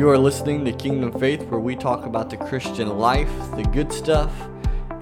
[0.00, 3.92] You are listening to Kingdom Faith, where we talk about the Christian life, the good
[3.92, 4.32] stuff,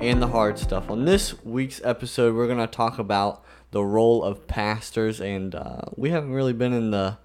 [0.00, 0.90] and the hard stuff.
[0.90, 5.82] On this week's episode, we're going to talk about the role of pastors, and uh,
[5.94, 7.16] we haven't really been in the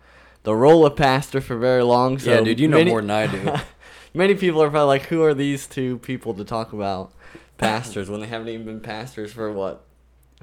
[0.43, 2.19] the role of pastor for very long.
[2.19, 3.55] So yeah, dude, you know many- more than I do.
[4.13, 7.11] Many people are probably like, "Who are these two people to talk about
[7.57, 9.83] pastors when they haven't even been pastors for what?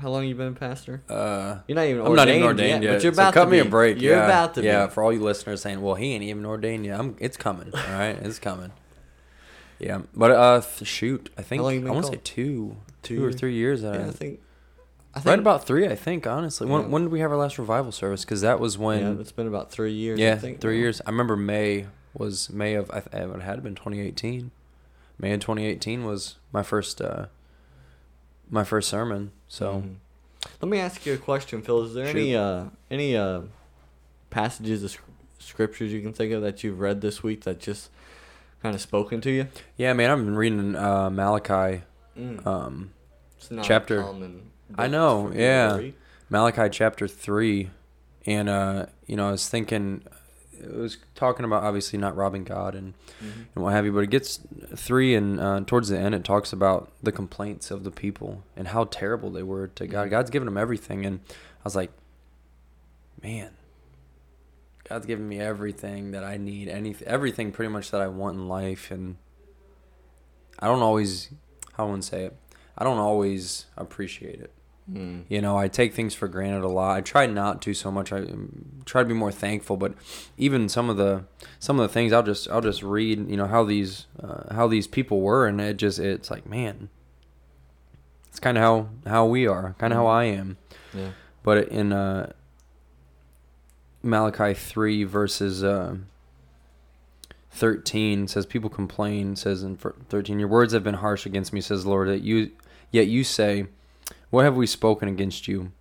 [0.01, 1.03] How long you been a pastor?
[1.09, 2.95] Uh, You're not even I'm not even ordained yet.
[2.95, 3.67] but you're so about cut to me be.
[3.67, 4.01] a break.
[4.01, 4.25] You're yeah.
[4.25, 4.93] about to Yeah, be.
[4.93, 7.71] for all you listeners saying, "Well, he ain't even ordained yet." I'm, it's coming.
[7.75, 8.73] All right, it's coming.
[9.79, 13.55] Yeah, but uh, shoot, I think I want to say two, Two two or three
[13.55, 13.83] years.
[13.83, 14.41] Yeah, I think.
[15.13, 16.27] I think right about three, I think.
[16.27, 16.89] Honestly, when Yeah.
[16.89, 18.25] when did we have our last revival service?
[18.25, 19.01] Because that was when.
[19.01, 20.21] yeah, it's been about three years.
[20.21, 21.01] Yeah, I three years.
[21.07, 24.51] I remember May was May of I th- it had been 2018.
[25.19, 27.27] May of 2018 was my first uh
[28.51, 29.33] my first sermon.
[29.49, 29.95] So Mhm.
[30.63, 31.83] Let me ask you a question, Phil.
[31.85, 33.43] Is there any uh any uh
[34.31, 34.97] passages of
[35.39, 37.91] scriptures you can think of that you've read this week that just
[38.63, 39.47] kind of spoken to you?
[39.77, 41.83] yeah, man, I've been reading uh, Malachi.
[42.19, 42.47] Mm.
[42.47, 42.91] Um,
[43.63, 44.05] chapter-
[44.77, 45.91] I know, for you to yeah.
[46.29, 47.71] Malachi chapter three,
[48.27, 50.05] and uh, you know, I was thinking,
[50.63, 53.47] it was talking about obviously not robbing God and, Mhm.
[53.55, 54.41] and what have you, but it gets
[54.75, 58.69] three and uh, towards the end it talks about the complaints of the people and
[58.69, 60.07] how terrible they were to God.
[60.07, 60.11] Mhm.
[60.11, 61.91] God's given them everything, and I was like,
[63.23, 63.51] man,
[64.89, 68.49] God's given me everything that I need, anything, everything pretty much that I want in
[68.49, 69.17] life, and
[70.59, 71.29] I don't always,
[71.75, 72.37] how I to say it,
[72.77, 74.53] I don't always appreciate it.
[74.93, 75.25] Mm.
[75.29, 76.97] You know, I take things for granted a lot.
[76.97, 78.13] I try not to so much.
[78.13, 79.95] I um, try to be more thankful, but
[80.37, 81.25] even some of the
[81.59, 83.31] some of the things I'll just I'll just read.
[83.31, 86.89] You know how these uh, how these people were, and it just it's like man,
[88.29, 90.57] it's kind of how how we are, kind of how I am.
[90.93, 91.11] Yeah.
[91.43, 92.33] But in uh,
[94.03, 95.97] Malachi three verses uh,
[97.51, 101.85] thirteen says, "People complain." Says in thirteen, "Your words have been harsh against me," says
[101.85, 102.09] the Lord.
[102.09, 102.51] That you
[102.91, 103.67] yet you say,
[104.31, 105.73] "What have we spoken against you?"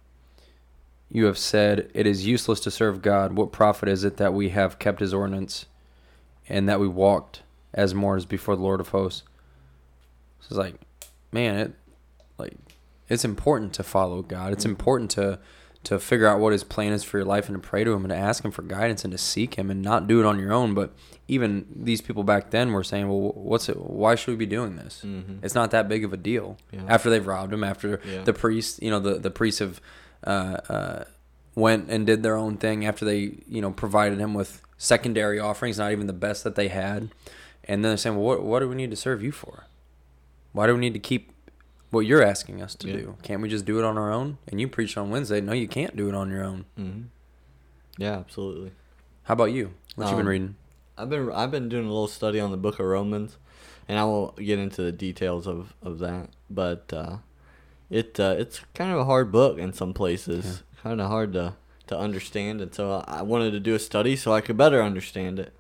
[1.10, 3.34] You have said, "It is useless to serve God.
[3.34, 5.66] What profit is it that we have kept His ordinance,
[6.48, 7.42] and that we walked
[7.74, 9.24] as mourners before the Lord of hosts?"
[10.40, 10.76] It's like,
[11.32, 11.74] man, it
[12.38, 12.58] like
[13.08, 14.54] it's important to follow God.
[14.54, 15.40] It's important to
[15.86, 18.04] to figure out what his plan is for your life and to pray to him
[18.04, 20.38] and to ask him for guidance and to seek him and not do it on
[20.38, 20.74] your own.
[20.74, 20.94] But
[21.28, 23.78] even these people back then were saying, "Well, what's it?
[23.80, 25.02] Why should we be doing this?
[25.06, 25.40] Mhm.
[25.42, 26.82] It's not that big of a deal." Yeah.
[26.88, 28.24] After they've robbed him, after Yeah.
[28.24, 29.80] the priests, you know, the the priests have
[30.26, 31.04] uh, uh,
[31.56, 35.78] went and did their own thing after they, you know, provided him with secondary offerings,
[35.78, 37.04] not even the best that they had,
[37.64, 39.64] and then they're saying, "Well, what what do we need to serve you for?
[40.52, 41.32] Why do we need to keep
[41.92, 42.94] what you're asking us to Yeah.
[42.98, 43.16] do?
[43.24, 44.38] Can't we just do it on our own?
[44.48, 45.42] And you preached on Wednesday.
[45.42, 46.66] No, you can't do it on your own.
[46.78, 47.06] Mhm.
[47.98, 48.72] Yeah, absolutely.
[49.24, 49.72] How about you?
[49.96, 50.56] What you been Um, reading?
[50.98, 53.38] I've been I've been doing a little study on the Book of Romans,
[53.88, 56.30] and I won't get into the details of, of that.
[56.50, 57.18] But uh,
[57.90, 61.54] it uh, it's kind of a hard book in some places, kind of hard to
[61.88, 62.62] to understand.
[62.62, 65.54] And so I wanted to do a study so I could better understand it.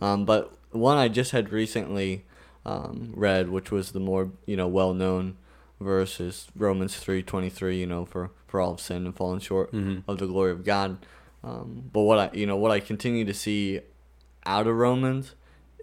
[0.00, 2.24] Um, but one I just had recently
[2.64, 5.36] um, read, which was the more you know well known
[5.80, 7.78] verse, is Romans three twenty three.
[7.78, 10.02] You know, for for all of sin and fallen short Mhm.
[10.08, 10.98] of the glory of God.
[11.44, 13.80] Um, but what I you know what I continue to see
[14.44, 15.34] out of Romans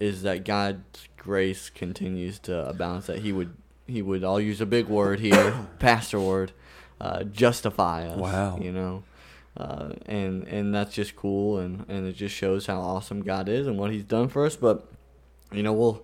[0.01, 3.03] is that God's grace continues to abound.
[3.03, 3.53] That He would
[3.87, 4.23] He would.
[4.23, 6.51] I'll use a big word here, pastor word,
[6.99, 8.17] uh, justify us.
[8.17, 8.57] Wow.
[8.59, 9.03] You know,
[9.55, 13.67] uh, and and that's just cool, and and it just shows how awesome God is
[13.67, 14.55] and what He's done for us.
[14.55, 14.87] But
[15.51, 16.03] you know, we'll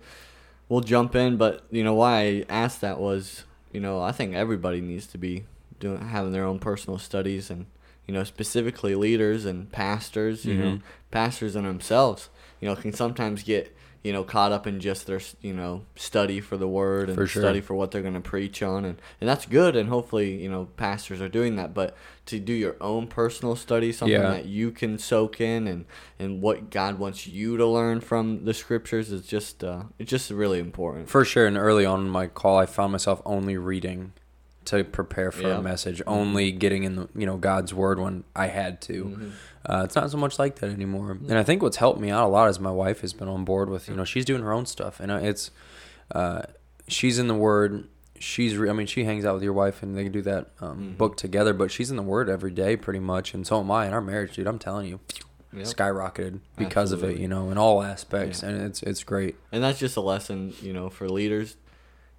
[0.68, 1.36] we'll jump in.
[1.36, 5.18] But you know, why I asked that was, you know, I think everybody needs to
[5.18, 5.44] be
[5.78, 7.66] doing having their own personal studies and
[8.06, 10.80] you know specifically leaders and pastors you know Mhm.
[11.10, 12.28] pastors in themselves
[12.60, 16.40] you know can sometimes get you know caught up in just their you know study
[16.40, 17.42] for the word and For sure.
[17.42, 20.48] study for what they're going to preach on and and that's good and hopefully you
[20.50, 21.94] know pastors are doing that but
[22.26, 24.30] to do your own personal study something Yeah.
[24.30, 25.84] that you can soak in and
[26.18, 30.30] and what God wants you to learn from the scriptures is just uh it's just
[30.30, 31.46] really important For sure.
[31.46, 34.12] And early on in my call, I found myself only reading
[34.66, 35.58] to prepare for Yeah.
[35.58, 39.04] a message, only getting in the you know God's word when I had to.
[39.04, 39.30] Mhm.
[39.66, 41.10] Uh, it's not so much like that anymore.
[41.28, 43.44] And I think what's helped me out a lot is my wife has been on
[43.44, 45.50] board with you know she's doing her own stuff, and uh, it's
[46.14, 46.42] uh,
[46.88, 47.86] she's in the word.
[48.18, 50.78] She's re- I mean she hangs out with your wife and they do that um,
[50.94, 50.96] Mhm.
[50.98, 53.86] book together, but she's in the word every day pretty much, and so am I.
[53.86, 55.00] In our marriage, dude, I'm telling you,
[55.54, 55.64] Yep.
[55.66, 57.18] skyrocketed because of it.
[57.18, 58.50] You know, in all aspects, Yeah.
[58.50, 59.36] and it's it's great.
[59.52, 61.56] and that's just a lesson you know for leaders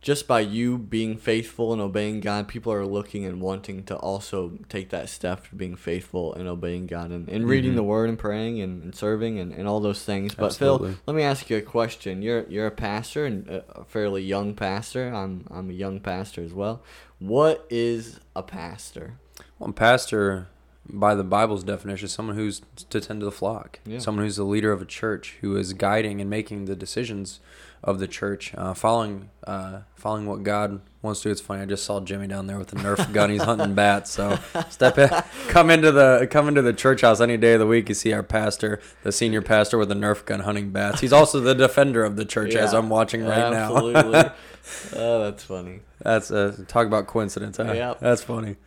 [0.01, 4.53] just by you being faithful and obeying God, people are looking and wanting to also
[4.67, 7.75] take that step to being faithful and obeying God and, and reading Mhm.
[7.75, 10.33] the Word and praying and, and serving and, and all those things.
[10.33, 10.93] But Absolutely.
[10.93, 12.23] Phil, let me ask you a question.
[12.23, 15.13] You're you're a pastor and a fairly young pastor.
[15.13, 16.81] I'm I'm a young pastor as well.
[17.19, 19.19] What is a pastor?
[19.59, 20.47] Well, a pastor,
[20.89, 23.79] by the Bible's definition, is someone who's to tend to the flock.
[23.85, 23.99] Yeah.
[23.99, 27.39] Someone who's the leader of a church, who is guiding and making the decisions
[27.83, 31.31] of the church, uh, following uh, following what God wants to do.
[31.31, 31.63] It's funny.
[31.63, 33.31] I just saw Jimmy down there with a Nerf gun.
[33.31, 34.11] He's hunting bats.
[34.11, 34.37] So
[34.69, 35.09] step in,
[35.47, 37.89] come into the come into the church house any day of the week.
[37.89, 41.01] You see our pastor, the senior pastor, with a Nerf gun hunting bats.
[41.01, 43.75] He's also the defender of the church, as I'm watching right now.
[43.75, 44.19] Absolutely.
[44.95, 45.79] oh, that's funny.
[45.99, 47.57] That's uh, talk about coincidence.
[47.57, 47.71] Huh?
[47.71, 47.99] Yep.
[47.99, 48.57] That's funny.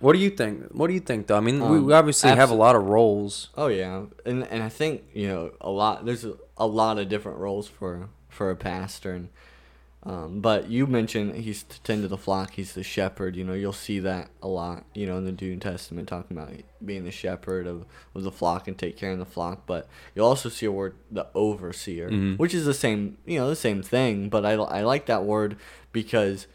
[0.00, 0.72] What do you think?
[0.72, 1.36] What do you think, though?
[1.36, 3.50] I mean, we, Um, we obviously have a lot of roles.
[3.56, 6.04] Oh yeah, and and I think you know a lot.
[6.06, 8.08] There's a, a lot of different roles for
[8.40, 9.28] for a pastor, and
[10.02, 12.54] um, but you mentioned he's to tend to the flock.
[12.54, 13.36] He's the shepherd.
[13.36, 14.84] You know, you'll see that a lot.
[14.94, 16.52] You know, in the New Testament, talking about
[16.82, 17.84] being the shepherd of,
[18.14, 19.66] of the flock and take care of the flock.
[19.66, 22.38] But you'll also see a word, the overseer, Mhm.
[22.38, 23.18] which is the same.
[23.26, 24.30] You know, the same thing.
[24.30, 25.58] But I I like that word
[25.92, 26.46] because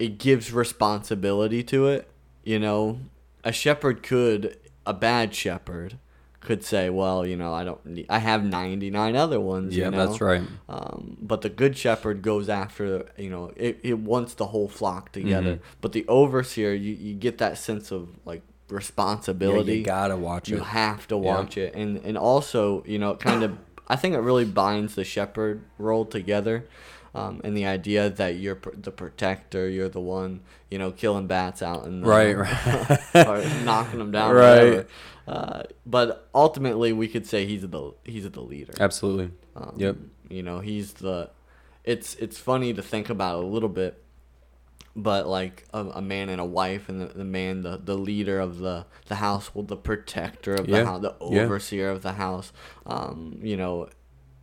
[0.00, 2.08] it gives responsibility to it.
[2.42, 2.98] You know,
[3.44, 5.96] a shepherd could, a bad shepherd
[6.44, 9.76] could say, well, you know, I don't need, I have 99 other ones.
[9.76, 10.06] Yeah, you know?
[10.06, 10.42] that's right.
[10.68, 15.10] Um, but the good shepherd goes after, you know, it, it wants the whole flock
[15.12, 15.54] together.
[15.56, 15.60] Mhm.
[15.80, 19.78] But the overseer, you, you get that sense of like Yeah, responsibility.
[19.78, 20.62] you gotta watch You it.
[20.64, 21.20] have to Yeah.
[21.20, 23.56] watch it, and and also you know it kind of
[23.88, 26.64] I think it really binds the shepherd role together,
[27.14, 30.40] um, and the idea that you're pr- the protector, you're the one
[30.70, 32.36] you know killing bats out and Right,
[33.14, 33.26] right.
[33.26, 34.86] or knocking them down, Right.
[35.26, 38.74] Uh, but ultimately, we could say he's the he's the leader.
[38.78, 39.30] Absolutely.
[39.56, 39.96] Um, Yep.
[40.28, 41.30] You know, he's the.
[41.84, 44.02] It's it's funny to think about a little bit,
[44.96, 48.38] but like a, a man and a wife, and the, the man, the, the leader
[48.40, 50.80] of the the household, the protector of Yeah.
[50.80, 51.42] the house, the Yeah.
[51.42, 52.52] overseer of the house.
[52.86, 53.88] Um, you know,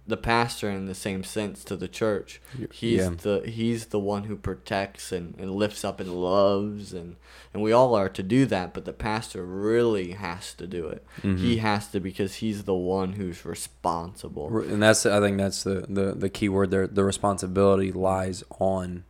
[0.07, 2.41] the pastor in the same sense to the church.
[2.71, 3.09] He's yeah.
[3.21, 7.15] the he's the one who protects and, and lifts up and loves and
[7.53, 11.05] and we all are to do that, but the pastor really has to do it.
[11.21, 11.37] Mhm.
[11.37, 14.57] He has to because he's the one who's responsible.
[14.59, 16.87] And that's I think that's the the the key word there.
[16.87, 19.03] The responsibility lies on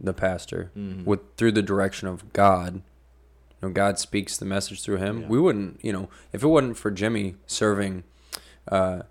[0.00, 1.04] the pastor Mhm.
[1.04, 2.76] with through the direction of God.
[3.62, 5.22] You know, God speaks the message through him.
[5.22, 5.28] Yeah.
[5.28, 8.04] We wouldn't, you know, if it wasn't for Jimmy serving
[8.68, 9.02] uh,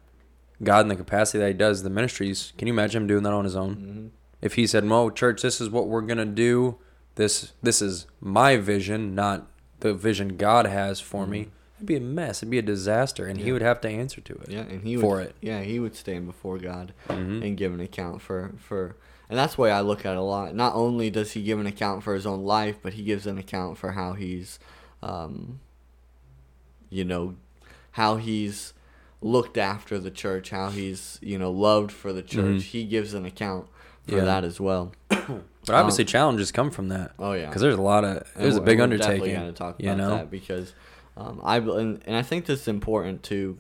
[0.64, 2.54] God in the capacity that he does, the ministries.
[2.58, 3.76] Can you imagine him doing that on his own?
[3.76, 4.10] Mhm.
[4.42, 6.78] If he said, "Mo, church, this is what we're gonna do.
[7.16, 9.48] This this is my vision, not
[9.80, 12.40] the vision God has for me." It'd be a mess.
[12.40, 13.54] It'd be a disaster, and he Mm-hmm.
[13.54, 14.50] Would have to answer to it.
[14.50, 15.36] Yeah, and he for would, it.
[15.42, 17.44] Yeah, he would stand before God Mhm.
[17.46, 18.96] and give an account for for,
[19.30, 20.56] and that's the way I look at it a lot.
[20.56, 23.38] Not only does he give an account for his own life, but he gives an
[23.38, 24.58] account for how he's,
[25.04, 25.60] um,
[26.90, 27.36] you know,
[27.92, 28.74] how he's
[29.26, 32.58] looked after the church, how he's you know loved for the church.
[32.58, 32.62] Mhm.
[32.62, 33.68] He gives an account
[34.08, 34.26] for Yeah.
[34.26, 34.92] that as well.
[35.10, 37.12] But obviously, challenges come from that.
[37.18, 39.36] Oh yeah, because there's a lot of there's a big we're Definitely undertaking.
[39.36, 40.10] got to talk you about know?
[40.18, 40.74] that because
[41.18, 43.58] um, I and, and I think this is important to,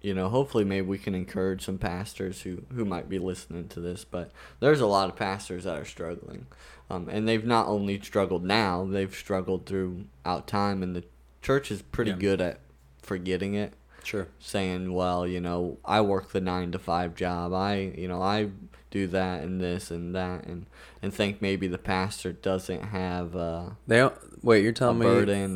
[0.00, 3.80] you know, hopefully maybe we can encourage some pastors who who might be listening to
[3.80, 4.04] this.
[4.04, 4.30] But
[4.60, 6.46] there's a lot of pastors that are struggling,
[6.90, 11.02] um, and they've not only struggled now, they've struggled throughout time, and the
[11.42, 12.18] church is pretty Yeah.
[12.18, 12.60] good at
[13.02, 13.72] forgetting it
[14.04, 14.28] Sure.
[14.38, 17.52] saying, well, you know, I work the nine to five job.
[17.52, 18.50] I, you know, I
[18.90, 20.66] do that and this and that, and
[21.02, 23.36] and think maybe the pastor doesn't have.
[23.36, 24.08] Uh, They
[24.42, 24.62] wait.
[24.62, 25.06] You're telling me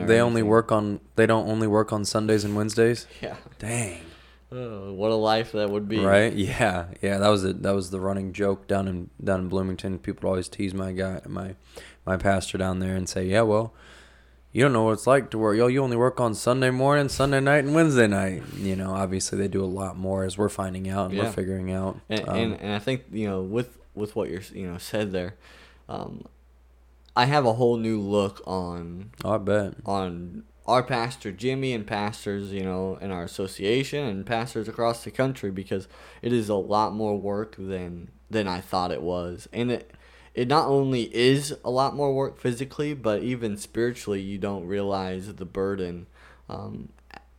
[0.07, 3.07] they only work on they don't only work on Sundays and Wednesdays.
[3.23, 3.37] yeah.
[3.59, 4.03] Dang.
[4.51, 5.99] Oh, what a life that would be.
[5.99, 6.33] Right?
[6.35, 6.87] Yeah.
[7.01, 7.17] Yeah.
[7.19, 9.99] That was a, that was the running joke down in down in Bloomington.
[9.99, 11.55] People always tease my guy my
[12.05, 13.73] my pastor down there and say, yeah, well.
[14.53, 15.57] You don't know what it's like to work.
[15.57, 18.43] Yo, you only work on Sunday morning, Sunday night, and Wednesday night.
[18.55, 21.25] You know, obviously they do a lot more as we're finding out and Yeah.
[21.25, 21.99] we're figuring out.
[22.11, 25.13] And, Um, and and I think you know with with what you're you know said
[25.13, 25.37] there,
[25.89, 26.27] um,
[27.17, 29.75] I have a whole new look on oh, I bet.
[29.87, 35.11] on our pastor Jimmy and pastors, you know, in our association and pastors across the
[35.11, 35.89] country because
[36.21, 39.49] it is a lot more work than than I thought it was.
[39.51, 39.93] And it
[40.35, 45.35] it not only is a lot more work physically, but even spiritually, you don't realize
[45.35, 46.07] the burden
[46.49, 46.89] um,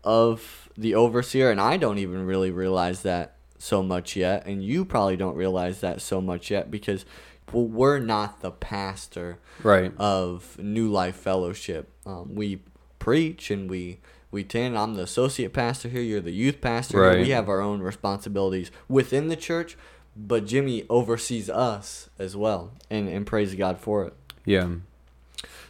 [0.03, 4.83] of the overseer, and I don't even really realize that so much yet, and you
[4.85, 7.05] probably don't realize that so much yet because
[7.51, 9.93] well, we're not the pastor Right.
[9.97, 11.89] of New Life Fellowship.
[12.05, 12.61] Um, we
[12.99, 13.99] preach and we
[14.31, 14.77] we tend.
[14.77, 16.01] I'm the associate pastor here.
[16.01, 16.99] You're the youth pastor.
[17.01, 17.19] Right.
[17.19, 19.77] We have our own responsibilities within the church,
[20.15, 24.13] but Jimmy oversees us as well, and and praise God for it.
[24.45, 24.67] Yeah.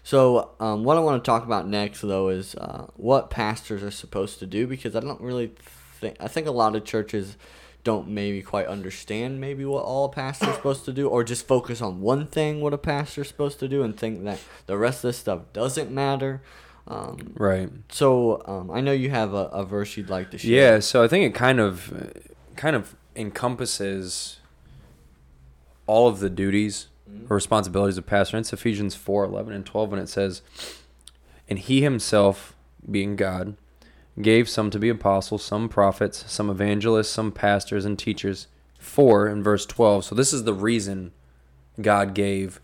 [0.06, 3.92] So, um, what I want to talk about next, though, is uh, what pastors are
[3.92, 5.52] supposed to do because I don't really
[6.00, 7.38] think I think a lot of churches
[7.86, 11.48] don't maybe quite understand maybe what all pastors pastor is supposed to do, or just
[11.48, 14.78] focus on one thing what a pastor is supposed to do and think that the
[14.78, 16.42] rest of this stuff doesn't matter.
[16.86, 17.70] Um, Right.
[17.90, 20.52] so, um, I know you have a, a verse you'd like to share.
[20.52, 21.94] Yeah, so I think it kind of
[22.58, 24.40] kind of encompasses
[25.86, 26.88] all of the duties
[27.30, 28.38] or responsibilities of pastor.
[28.38, 30.42] It's Ephesians 4, 11 and 12 when it says,
[31.50, 32.56] And he himself,
[32.90, 33.56] being God,
[34.22, 38.48] gave some to be apostles, some prophets, some evangelists, some pastors and teachers.
[38.84, 40.04] For, in verse 12.
[40.04, 41.14] So this is the reason
[41.82, 42.60] God gave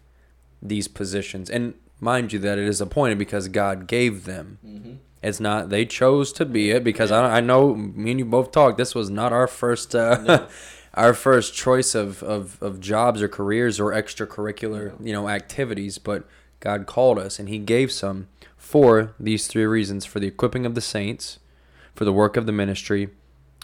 [0.61, 1.49] these positions.
[1.49, 4.59] And mind you that it is appointed because God gave them.
[4.65, 4.93] Mm-hmm.
[5.21, 8.51] It's not they chose to be it because I, I know me and you both
[8.51, 8.77] talked.
[8.77, 10.47] This was not our first uh,
[10.93, 16.25] our first choice of, of, of jobs or careers or extracurricular you know activities, but
[16.61, 20.73] God called us and He gave some for these three reasons: for the equipping of
[20.75, 21.39] the saints,
[21.93, 23.09] for the work of the ministry,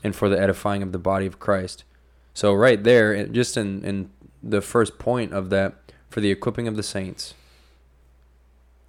[0.03, 1.85] and for the edifying of the body of Christ.
[2.33, 4.09] So right there, just in in
[4.43, 5.75] the first point of that,
[6.09, 7.33] for the equipping of the saints,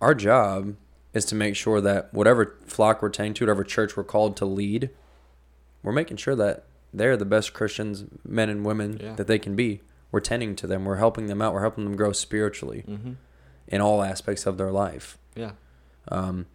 [0.01, 0.75] our job
[1.17, 4.45] is to make sure that whatever flock we're tending to, whatever church we're called to
[4.45, 4.91] lead,
[5.83, 9.15] we're making sure that they're the best Christians, men and women Yeah.
[9.15, 9.81] that they can be.
[10.13, 10.85] We're tending to them.
[10.85, 11.53] We're helping them out.
[11.55, 13.13] We're helping them grow spiritually Mm-hmm.
[13.69, 15.19] in all aspects of their life.
[15.35, 15.53] Yeah.
[16.09, 16.47] Um,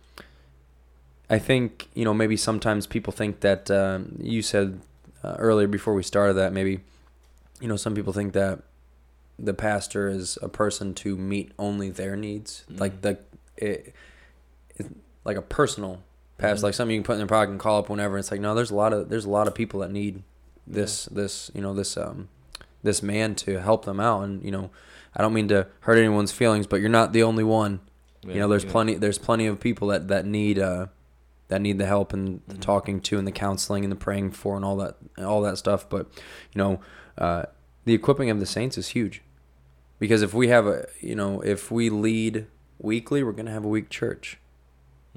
[1.30, 4.80] I think you know maybe sometimes people think that um, you said
[5.24, 6.82] uh, earlier before we started that maybe
[7.62, 8.60] you know some people think that
[9.40, 13.02] the pastor is a person to meet only their needs, like Mhm.
[13.02, 13.18] the
[13.58, 13.94] it,
[15.26, 16.02] like a personal
[16.38, 16.64] pastor, Mhm.
[16.64, 18.18] like something you can put in their pocket and call up whenever.
[18.18, 20.24] It's like no, there's a lot of there's a lot of people that need
[20.68, 22.30] this this you know this um
[22.84, 24.70] this man to help them out, and you know
[25.16, 27.80] I don't mean to hurt anyone's feelings, but you're not the only one
[28.28, 28.72] you know there's Yeah.
[28.72, 30.88] plenty there's plenty of people that that need uh
[31.48, 32.62] that need the help and the Mhm.
[32.62, 35.90] talking to and the counseling and the praying for and all that all that stuff
[35.90, 36.06] but
[36.54, 36.80] you know
[37.18, 37.44] uh
[37.86, 39.22] the equipping of the saints is huge
[40.00, 42.46] because if we have a you know if we lead
[42.80, 44.38] weakly we're going to have a weak church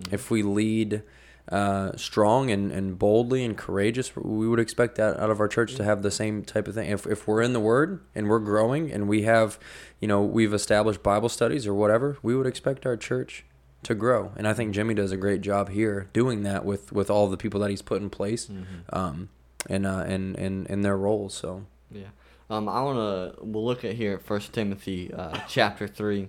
[0.01, 0.13] Mhm.
[0.13, 1.03] if we lead
[1.51, 5.75] uh, strong and, and boldly and courageous, we would expect that out of our church
[5.75, 6.91] to have the same type of thing.
[6.91, 9.59] If, if we're in the Word and we're growing and we have,
[10.01, 13.45] you know, we've established Bible studies or whatever, we would expect our church
[13.83, 14.33] to grow.
[14.37, 17.37] And I think Jimmy does a great job here doing that with, with all the
[17.37, 18.65] people that he's put in place Mhm.
[18.97, 19.29] um,
[19.69, 21.35] and, uh, and, and, and their roles.
[21.35, 22.05] So, Yeah.
[22.49, 22.97] Um, I want
[23.37, 26.29] to, we'll look at here at First Timothy uh, chapter 3.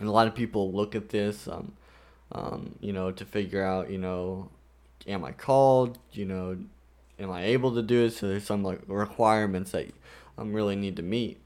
[0.00, 1.72] And a lot of people look at this, um,
[2.32, 4.50] um, you know, to figure out, you know,
[5.06, 5.98] am I called?
[6.12, 6.58] You know,
[7.18, 8.12] am I able to do it?
[8.12, 9.88] So there's some like requirements that
[10.36, 11.40] I um, really need to meet.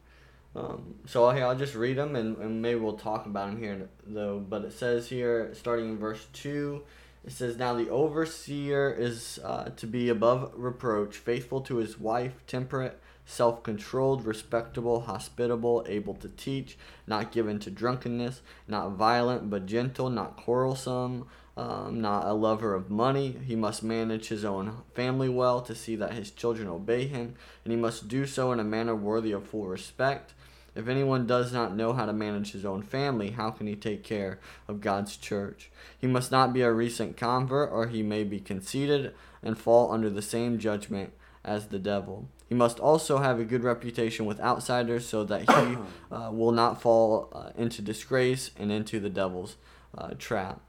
[0.54, 3.88] Um, so here I'll just read them and, and maybe we'll talk about them here
[4.06, 4.38] though.
[4.38, 6.82] But it says here, starting in verse two,
[7.24, 12.34] it says, "Now the overseer is uh, to be above reproach, faithful to his wife,
[12.46, 13.00] temperate,
[13.32, 20.36] self-controlled, respectable, hospitable, able to teach, not given to drunkenness, not violent but gentle, not
[20.36, 23.36] quarrelsome." Um, not a lover of money.
[23.44, 27.72] He must manage his own family well to see that his children obey him, and
[27.72, 30.32] he must do so in a manner worthy of full respect.
[30.74, 34.02] If anyone does not know how to manage his own family, how can he take
[34.02, 35.70] care of God's church?
[35.98, 39.12] He must not be a recent convert, or he may be conceited
[39.42, 41.12] and fall under the same judgment
[41.44, 42.28] as the devil.
[42.52, 45.76] He must also have a good reputation with outsiders so that he
[46.14, 49.56] uh, will not fall uh, into disgrace and into the devil's
[49.96, 50.60] uh, trap.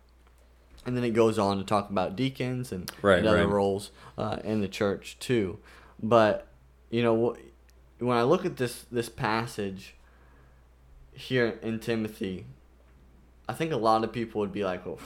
[0.85, 3.53] And then it goes on to talk about deacons and, Right, and other right.
[3.53, 5.59] roles uh, in the church too.
[6.01, 6.47] But
[6.89, 7.35] you know,
[7.99, 9.93] when I look at this this passage
[11.11, 12.45] here in Timothy,
[13.49, 14.99] I think a lot of people would be like, "Well,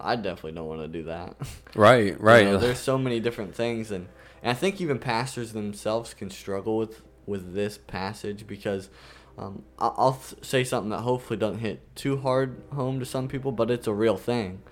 [0.00, 1.36] I definitely don't want to do that."
[1.74, 2.46] right, You right.
[2.46, 4.08] know, there's so many different things, and,
[4.42, 8.90] and I think even pastors themselves can struggle with with this passage because
[9.38, 13.70] um, I'll say something that hopefully doesn't hit too hard home to some people, but
[13.70, 14.62] it's a real thing.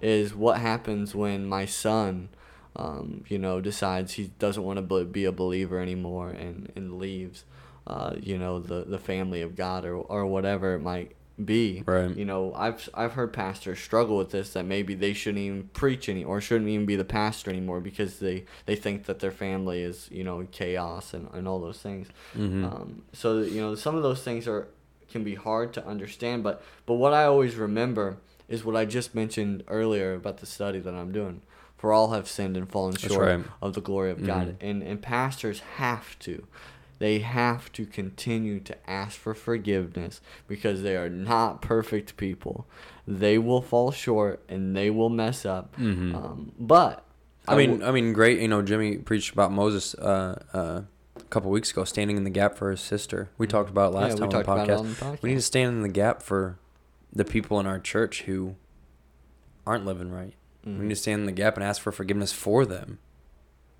[0.00, 2.28] Is what happens when my son,
[2.74, 7.44] um, you know, decides he doesn't want to be a believer anymore and and leaves,
[7.86, 11.12] uh, you know, the the family of God or or whatever it might
[11.42, 11.82] be.
[11.86, 12.16] Right.
[12.16, 16.08] You know, I've I've heard pastors struggle with this that maybe they shouldn't even preach
[16.08, 19.82] any or shouldn't even be the pastor anymore because they they think that their family
[19.82, 22.08] is you know chaos and, and all those things.
[22.36, 22.64] Mhm.
[22.64, 24.68] Um, so you know some of those things are
[25.10, 28.16] can be hard to understand, but but what I always remember
[28.48, 31.42] is what I just mentioned earlier about the study that I'm doing.
[31.76, 33.44] For all have sinned and fallen That's short right.
[33.60, 34.56] of the glory of God, Mhm.
[34.70, 36.46] and and pastors have to
[36.98, 42.66] they have to continue to ask for forgiveness because they are not perfect people.
[43.06, 45.76] They will fall short and they will mess up.
[45.76, 46.14] Mhm.
[46.14, 47.04] Um, but
[47.48, 48.40] I mean, will- I mean, great.
[48.40, 50.82] You know, Jimmy preached about Moses uh, uh,
[51.16, 53.30] a couple weeks ago, standing in the gap for his sister.
[53.38, 54.78] We talked about it Yeah, last we time on the talked about it podcast.
[54.80, 55.22] on the podcast.
[55.22, 56.58] We need to stand in the gap for
[57.12, 58.56] the people in our church who
[59.66, 60.34] aren't living right.
[60.64, 60.78] We Mhm.
[60.80, 62.98] need to stand in the gap and ask for forgiveness for them.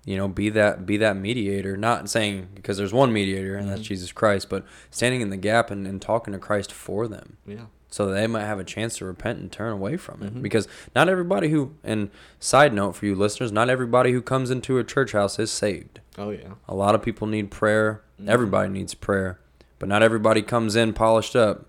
[0.07, 1.75] You know, be that be that mediator.
[1.75, 3.91] Not saying because there's one mediator and that's Mhm.
[3.91, 7.65] Jesus Christ, but standing in the gap and, and talking to Christ for them yeah.
[7.89, 10.33] so that they might have a chance to repent and turn away from it.
[10.33, 10.41] Mhm.
[10.41, 12.09] Because not everybody who, and
[12.39, 15.99] side note for you listeners, not everybody who comes into a church house is saved.
[16.17, 16.53] Oh yeah.
[16.69, 18.01] A lot of people need prayer.
[18.21, 18.29] Mhm.
[18.29, 19.41] Everybody needs prayer,
[19.77, 21.65] but not everybody comes in polished up.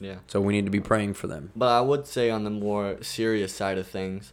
[0.00, 0.20] Yeah.
[0.28, 1.50] So we need to be praying for them.
[1.54, 4.32] But I would say on the more serious side of things,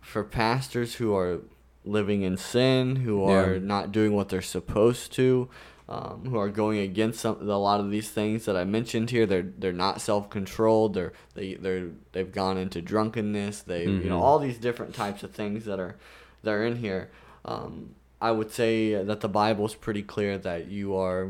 [0.00, 1.40] for pastors who are
[1.84, 3.34] living in sin, who Yeah.
[3.40, 5.48] are not doing what they're supposed to,
[5.88, 9.26] um, who are going against some, a lot of these things that I mentioned here,
[9.26, 10.94] they're they're not self controlled.
[10.94, 13.62] They're they they're they've gone into drunkenness.
[13.62, 14.22] They you know Mhm.
[14.22, 15.96] all these different types of things that are
[16.42, 17.10] that are in here.
[17.44, 21.28] Um, I would say that the Bible is pretty clear that you are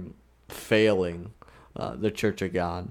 [0.49, 1.33] failing
[1.77, 2.89] uh, the Church of God.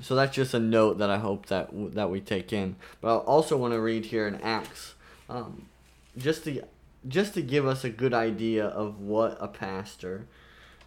[0.00, 2.76] So that's just a note that I hope that w- that we take in.
[3.02, 4.94] But I also want to read here in Acts,
[5.28, 5.66] um,
[6.16, 6.62] just to
[7.08, 10.26] just to give us a good idea of what a pastor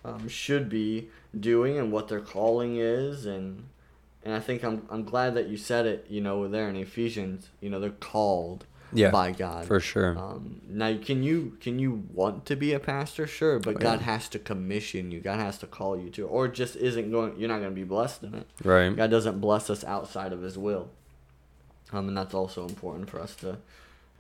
[0.06, 3.66] um, should be doing and what their calling is, and
[4.24, 6.06] and I think I'm I'm glad that you said it.
[6.10, 10.18] You know, there in Ephesians, you know, they're called Yeah, by God for sure.
[10.18, 13.28] um, now, can you can you want to be a pastor?
[13.28, 14.06] Sure, but Oh, God yeah.
[14.06, 15.20] has to commission you.
[15.20, 17.38] God has to call you to, or just isn't going.
[17.38, 18.48] You're not going to be blessed in it.
[18.64, 18.96] Right.
[18.96, 20.90] God doesn't bless us outside of His will.
[21.92, 23.58] Um, and that's also important for us to.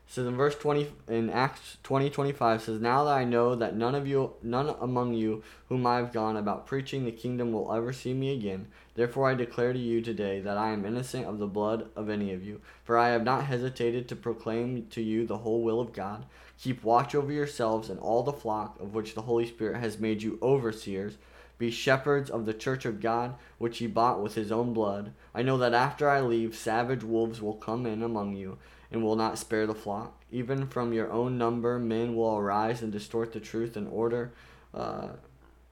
[0.07, 3.75] Says in verse twenty in Acts twenty twenty five says, "Now that I know that
[3.75, 7.73] none of you, none among you, whom I have gone about preaching the kingdom, will
[7.73, 8.67] ever see me again.
[8.93, 12.31] Therefore I declare to you today that I am innocent of the blood of any
[12.33, 15.91] of you, for I have not hesitated to proclaim to you the whole will of
[15.91, 16.25] God.
[16.59, 20.21] Keep watch over yourselves and all the flock of which the Holy Spirit has made
[20.21, 21.17] you overseers."
[21.57, 25.13] Be shepherds of the church of God, which he bought with his own blood.
[25.33, 28.57] I know that after I leave, savage wolves will come in among you,
[28.95, 30.23] and will not spare the flock.
[30.31, 34.31] Even from your own number, men will arise and distort the truth in order,
[34.73, 35.09] uh,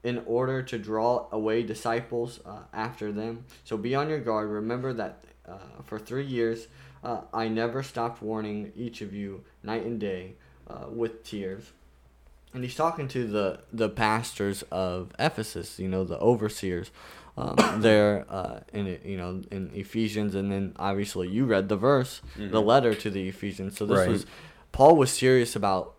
[0.02, 3.46] in order to draw away disciples uh, after them.
[3.64, 4.50] So be on your guard.
[4.50, 6.68] Remember that uh, for three years,
[7.02, 10.34] uh, I never stopped warning each of you night and day
[10.68, 11.72] uh, with tears
[12.52, 16.92] and he's talking to the the pastors of Ephesus, you know, the overseers.
[17.36, 22.22] Um, there uh, in you know in Ephesians, and then obviously you read the verse,
[22.36, 22.64] the Mhm.
[22.66, 23.76] letter to the Ephesians.
[23.76, 24.08] So this Right.
[24.08, 24.26] was
[24.70, 25.94] Paul was serious about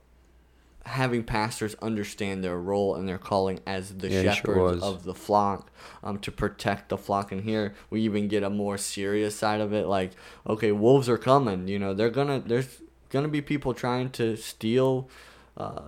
[0.86, 5.04] having pastors understand their role and their calling as the Yeah, he sure shepherds of
[5.04, 5.72] the flock
[6.04, 7.32] um, to protect the flock.
[7.32, 10.12] And here we even get a more serious side of it, like
[10.48, 11.68] okay, wolves are coming.
[11.68, 15.10] You know, they're gonna there's gonna be people trying to steal.
[15.58, 15.82] Uh,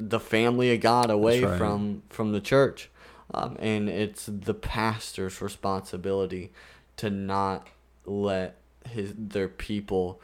[0.00, 1.58] the family of God away right.
[1.58, 2.88] from from the church,
[3.34, 6.52] um, and it's the pastor's responsibility
[6.96, 7.66] to not
[8.04, 8.56] let
[8.88, 10.20] his their people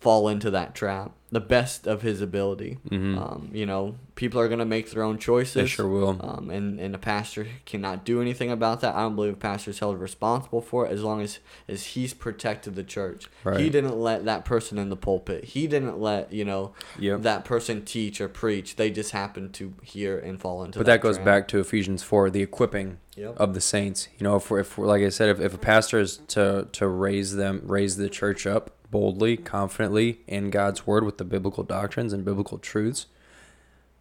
[0.00, 1.12] fall into that trap.
[1.30, 2.78] The best of his ability.
[2.90, 3.18] Mhm.
[3.18, 5.54] Um, you know, people are gonna make their own choices.
[5.54, 6.16] They sure will.
[6.22, 8.94] Um, and, and a pastor cannot do anything about that.
[8.94, 12.14] I don't believe a pastor is held responsible for it as long as, as he's
[12.14, 13.28] protected the church.
[13.58, 15.44] He didn't let that person in the pulpit.
[15.44, 17.22] He didn't let, you know, Yep.
[17.22, 18.76] that person teach or preach.
[18.76, 21.26] They just happen to hear and fall into But that that goes trap.
[21.26, 23.34] back to Ephesians four, the equipping Yep.
[23.36, 24.08] of the saints.
[24.16, 26.68] You know, if we're, if we're like I said, if, if a pastor is to
[26.72, 31.62] to raise them, raise the church up boldly, confidently in God's word with the biblical
[31.64, 33.06] doctrines and biblical truths,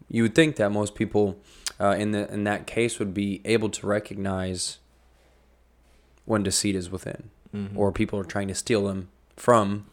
[0.09, 1.37] you would think that most people
[1.79, 4.79] uh, in the in that case would be able to recognize
[6.25, 7.75] when deceit is within, Mhm.
[7.77, 9.85] or people are trying to steal them from,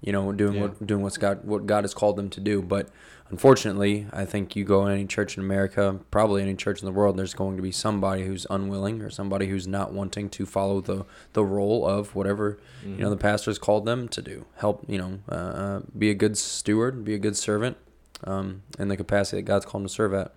[0.00, 0.62] you know, doing Yeah.
[0.62, 2.62] what doing what's God what God has called them to do.
[2.62, 2.88] But
[3.30, 6.92] unfortunately, I think you go in any church in America, probably any church in the
[6.92, 10.80] world, there's going to be somebody who's unwilling or somebody who's not wanting to follow
[10.80, 13.10] the the role of whatever you know Mhm.
[13.10, 14.46] the pastors called them to do.
[14.56, 17.76] Help you know, uh, uh, be a good steward, be a good servant,
[18.24, 20.32] um, in the capacity that God's called them to serve at.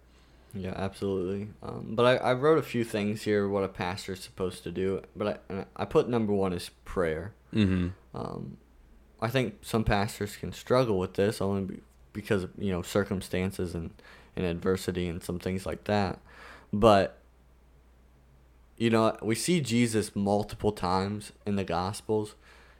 [0.54, 1.48] Yeah, absolutely.
[1.64, 4.72] Um, but I, I wrote a few things here what a pastor is supposed to
[4.72, 5.02] do.
[5.16, 7.32] But I, I put number one is prayer.
[7.54, 7.88] Mm-hmm.
[8.14, 8.58] Um,
[9.22, 11.80] I think some pastors can struggle with this only be,
[12.14, 13.92] because of you know circumstances and,
[14.36, 16.20] and adversity and some things like that.
[16.74, 17.18] But
[18.78, 22.36] you know we see Jesus multiple times in the Gospels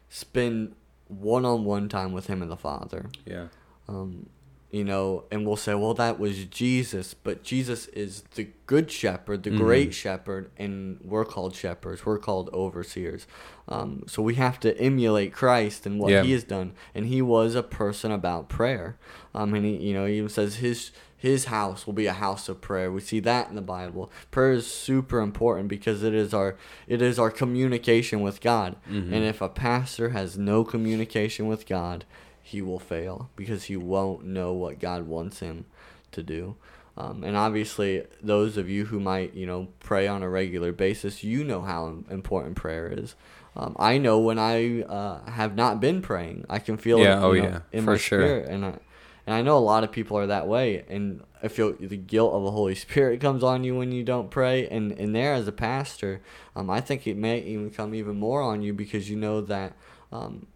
[0.10, 0.76] spend
[1.08, 3.10] one-on-one time with him and the Father.
[3.26, 3.48] Yeah.
[3.88, 4.30] Um,
[4.72, 9.44] you know, and we'll say, well, that was Jesus, but Jesus is the good shepherd,
[9.44, 12.06] the great shepherd, and we're called shepherds.
[12.06, 13.28] We're called overseers.
[13.68, 16.24] Um, so we have to emulate Christ and what Yeah.
[16.24, 18.98] He has done, and He was a person about prayer.
[19.36, 22.50] Um, and he, you know, he even says his his house will be a house
[22.50, 22.92] of prayer.
[22.92, 24.12] We see that in the Bible.
[24.32, 26.56] Prayer is super important because it is our
[26.88, 28.76] it is our communication with God.
[28.90, 29.14] Mm-hmm.
[29.14, 32.06] And if a pastor has no communication with God,
[32.52, 35.66] he will fail because he won't know what God wants him
[36.12, 36.56] to do.
[36.98, 41.24] Um, and obviously, those of you who might, you know, pray on a regular basis,
[41.24, 43.16] you know how important prayer is.
[43.56, 47.24] Um, I know when I uh, have not been praying, I can feel Yeah, it
[47.24, 48.20] oh know, yeah, in for my sure.
[48.20, 48.80] spirit, and I,
[49.26, 50.84] and I know a lot of people are that way.
[50.90, 54.30] And I feel the guilt of the Holy Spirit comes on you when you don't
[54.30, 54.68] pray.
[54.68, 56.22] And and there, as a pastor,
[56.56, 59.74] um, I think it may even come even more on you because you know that
[60.12, 60.48] um,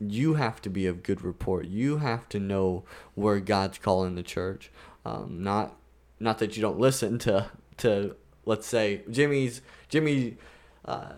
[0.00, 1.66] you have to be of good report.
[1.66, 4.70] You have to know where God's calling the church.
[5.04, 5.76] Um, not
[6.20, 10.36] not that you don't listen to to let's say Jimmy's Jimmy.
[10.84, 11.12] Uh,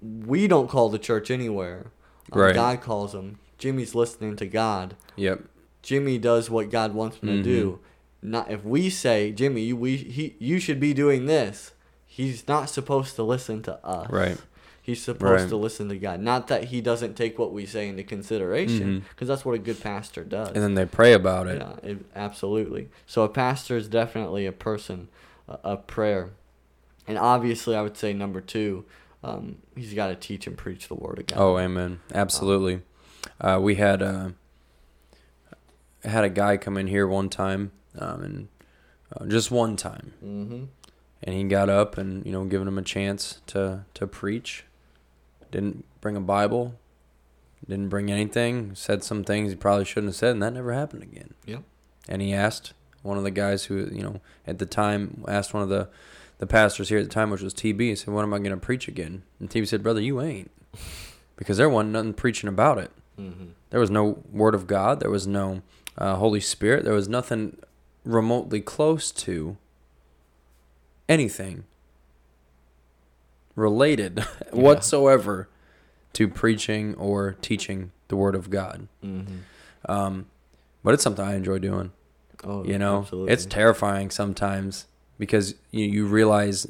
[0.00, 1.90] we don't call the church anywhere.
[2.32, 2.54] Um, Right.
[2.54, 3.38] God calls them.
[3.56, 4.94] Jimmy's listening to God.
[5.16, 5.44] Yep.
[5.82, 7.80] Jimmy does what God wants him to do.
[8.20, 11.72] Not if we say Jimmy, we he you should be doing this.
[12.06, 14.10] He's not supposed to listen to us.
[14.10, 14.36] Right.
[14.88, 15.48] He's supposed Right.
[15.50, 16.18] to listen to God.
[16.20, 19.78] Not that he doesn't take what we say into consideration, because that's what a good
[19.82, 20.48] pastor does.
[20.48, 21.60] And then they pray about it.
[21.60, 22.88] Yeah, it, absolutely.
[23.06, 25.08] So a pastor is definitely a person
[25.46, 26.30] of prayer,
[27.06, 28.86] and obviously, I would say number two,
[29.22, 31.38] um, he's got to teach and preach the word of God.
[31.38, 32.00] Oh, amen.
[32.14, 32.80] Absolutely.
[33.40, 34.30] Uh, we had uh,
[36.02, 38.48] had a guy come in here one time, um, and
[39.14, 40.64] uh, just one time, Mm-hmm.
[41.24, 44.64] and he got up and you know giving him a chance to to preach.
[45.50, 46.74] Didn't bring a Bible.
[47.68, 48.74] Didn't bring anything.
[48.74, 51.34] Said some things he probably shouldn't have said, and that never happened again.
[51.46, 51.62] Yep.
[52.08, 55.62] And he asked one of the guys who you know at the time asked one
[55.62, 55.88] of the
[56.38, 57.80] the pastors here at the time, which was TB.
[57.80, 60.50] He said, "When am I going to preach again?" And TB said, "Brother, you ain't."
[61.36, 62.90] because there wasn't nothing preaching about it.
[63.18, 63.46] Mm-hmm.
[63.70, 65.00] There was no Word of God.
[65.00, 65.62] There was no
[65.96, 66.84] uh, Holy Spirit.
[66.84, 67.56] There was nothing
[68.04, 69.56] remotely close to
[71.08, 71.64] anything
[73.58, 75.48] related whatsoever
[76.14, 78.88] to preaching or teaching the Word of God.
[79.04, 79.36] Mm-hmm.
[79.90, 80.26] Um,
[80.82, 81.92] but it's something I enjoy doing.
[82.44, 83.32] Oh, You know, absolutely.
[83.32, 84.86] it's terrifying sometimes
[85.18, 86.66] because you you realize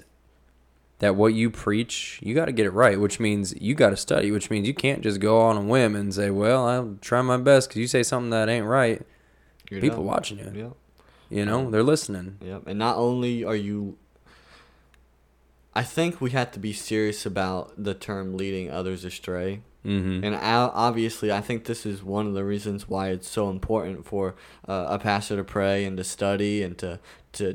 [1.01, 3.97] that what you preach, you got to get it right, which means you got to
[3.97, 7.21] study, which means you can't just go on a whim and say, "Well, I'll try
[7.23, 9.03] my best." Because you say something that ain't right,
[9.71, 10.51] You're people watching you.
[10.55, 10.71] Yeah.
[11.39, 12.39] You know, they're listening.
[12.43, 12.63] Yep.
[12.67, 13.99] And not only are you
[15.79, 19.51] I think we have to be serious about the term leading others astray.
[19.85, 20.25] Mm-hmm.
[20.25, 24.05] And o- obviously, I think this is one of the reasons why it's so important
[24.07, 24.35] for
[24.67, 26.99] uh, a pastor to pray and to study and to
[27.39, 27.47] to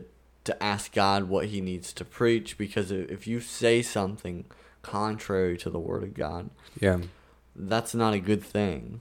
[0.45, 4.45] to ask God what he needs to preach because if you say something
[4.81, 6.99] contrary to the word of God, Yeah.
[7.55, 8.99] that's not a good thing.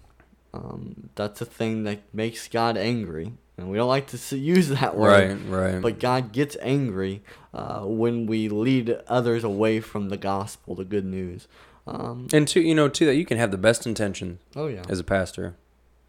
[0.54, 4.96] Um, that's a thing that makes God angry, and we don't like to use that
[4.96, 5.38] word.
[5.48, 5.72] Right.
[5.72, 5.80] Right.
[5.82, 7.22] But God gets angry
[7.54, 11.46] uh, when we lead others away from the gospel, the good news.
[11.86, 14.82] Um, and too, you know, too that you can have the best intention oh yeah,
[14.88, 15.56] as a pastor,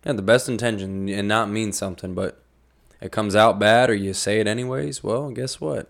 [0.06, 2.40] yeah, the best intention and not mean something, but
[3.02, 5.04] it comes out bad or you say it anyways.
[5.04, 5.90] Well, guess what?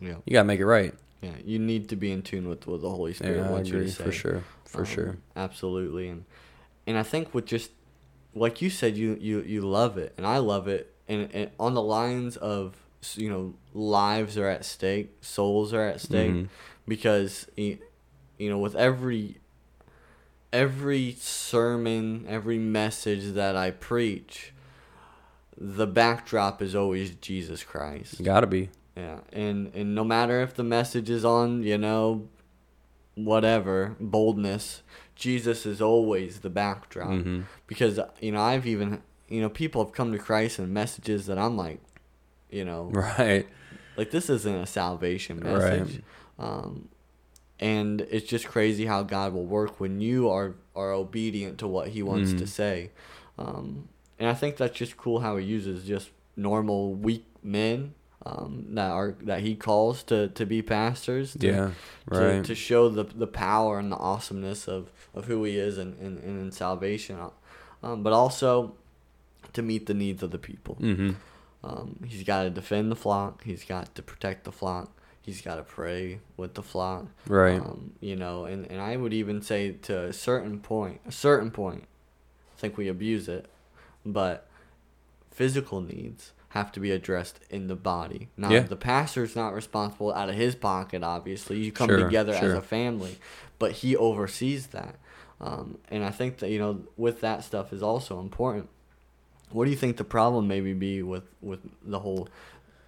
[0.00, 0.94] yeah, You gotta make it right.
[1.22, 1.32] yeah.
[1.44, 3.82] You need to be in tune with what the Holy Spirit Yeah, I wants you
[3.82, 4.04] to say.
[4.04, 4.44] for sure.
[4.66, 5.16] For Um, sure.
[5.34, 6.08] absolutely.
[6.08, 6.24] And
[6.86, 7.70] and I think with just
[8.38, 11.74] like you said, you you you love it, and I love it, and, and on
[11.74, 12.74] the lines of
[13.14, 16.48] you know lives are at stake, souls are at stake, Mhm.
[16.86, 17.78] because you
[18.38, 19.36] know with every
[20.52, 24.52] every sermon, every message that I preach,
[25.56, 28.22] the backdrop is always Jesus Christ.
[28.22, 28.70] Gotta be.
[28.96, 32.28] Yeah, and and no matter if the message is on, you know,
[33.14, 34.82] whatever boldness,
[35.18, 37.10] Jesus is always the backdrop.
[37.10, 37.44] Mhm.
[37.66, 41.36] Because you know, I've even you know people have come to Christ and messages that
[41.38, 41.80] I'm like,
[42.50, 43.46] you know, Right.
[43.96, 46.02] like this isn't a salvation message.
[46.38, 46.88] Um,
[47.60, 51.88] and it's just crazy how God will work when you are are obedient to what
[51.88, 52.48] He wants to Mhm.
[52.48, 52.90] say.
[53.36, 57.94] Um, and I think that's just cool how He uses just normal weak men
[58.26, 61.34] um, that are that He calls to, to be pastors.
[61.34, 61.70] To, Yeah.
[62.12, 62.44] to, Right.
[62.44, 66.18] to show the the power and the awesomeness of, of who He is and, and,
[66.22, 67.18] and in salvation,
[67.82, 68.74] um, but also
[69.52, 70.76] to meet the needs of the people.
[70.80, 71.10] mm-hmm.
[71.64, 73.42] Um, he's got to defend the flock.
[73.42, 74.92] He's got to protect the flock.
[75.22, 77.06] He's got to pray with the flock.
[77.26, 77.60] Right.
[77.60, 81.50] Um, you know, and, and I would even say to a certain point, a certain
[81.50, 81.84] point,
[82.56, 83.46] I think we abuse it,
[84.06, 84.46] but
[85.32, 88.28] physical needs have to be addressed in the body.
[88.36, 88.60] Now, Yeah.
[88.60, 91.58] the pastor's not responsible out of his pocket, obviously.
[91.58, 93.18] You come Sure, together as a family,
[93.58, 94.96] but he oversees that.
[95.40, 98.68] Um, and I think that, you know, with that stuff is also important.
[99.50, 102.28] What do you think the problem maybe be with, with the whole,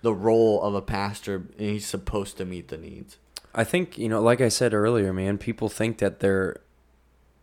[0.03, 3.19] the role of a pastor and he's supposed to meet the needs?
[3.55, 5.37] I think you know, like I said earlier, man.
[5.37, 6.61] People think that they're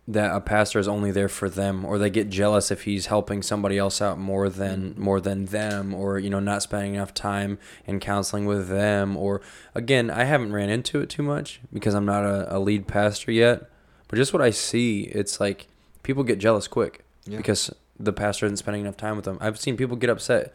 [0.10, 3.42] that a pastor is only there for them, or they get jealous if he's helping
[3.42, 7.58] somebody else out more than more than them, or you know, not spending enough time
[7.86, 9.18] in counseling with them.
[9.18, 9.42] Or
[9.76, 13.32] again, I haven't ran into it too much because I'm not a, a lead pastor
[13.34, 13.70] yet.
[14.08, 15.68] But just what I see, it's like
[16.04, 17.36] people get jealous quick Yeah.
[17.36, 19.38] because the pastor isn't spending enough time with them.
[19.42, 20.54] I've seen people get upset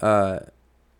[0.00, 0.40] uh,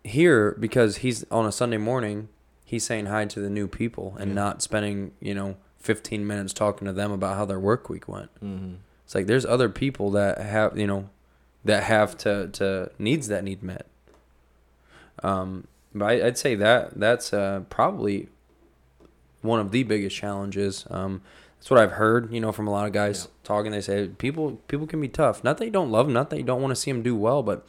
[0.05, 2.29] here because he's on a Sunday morning,
[2.63, 4.35] he's saying hi to the new people and Yeah.
[4.35, 8.29] not spending, you know, 15 minutes talking to them about how their work week went.
[8.43, 8.75] Mm-hmm.
[9.05, 11.09] It's like there's other people that have, you know,
[11.65, 13.85] that have to, to needs that need met.
[15.23, 18.29] Um, but I, I'd say that that's uh, probably
[19.41, 20.85] one of the biggest challenges.
[20.89, 21.21] Um,
[21.57, 23.31] that's what I've heard, you know, from a lot of guys Yeah.
[23.43, 23.71] talking.
[23.71, 25.43] They say people people can be tough.
[25.43, 27.15] Not that you don't love them, not that you don't want to see them do
[27.15, 27.65] well, but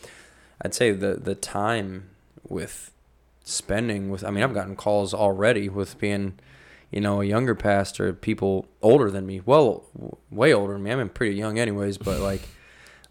[0.62, 2.10] I'd say the the time
[2.48, 2.92] with
[3.42, 4.22] spending with.
[4.24, 6.34] I mean, I've gotten calls already with being,
[6.90, 9.84] you know, a younger pastor, people older than me, well,
[10.30, 10.90] way older than me.
[10.90, 12.42] I'm pretty young, anyways, but like.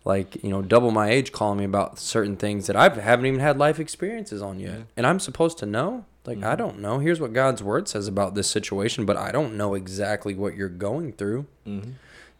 [0.06, 3.42] Like you know, double my age, calling me about certain things that I haven't even
[3.42, 4.84] had life experiences on yet, Yeah.
[4.96, 6.06] and I'm supposed to know.
[6.26, 6.58] Like I Mhm.
[6.58, 7.00] don't know.
[7.00, 10.70] Here's what God's word says about this situation, but I don't know exactly what you're
[10.70, 11.48] going through.
[11.68, 11.92] Mm-hmm.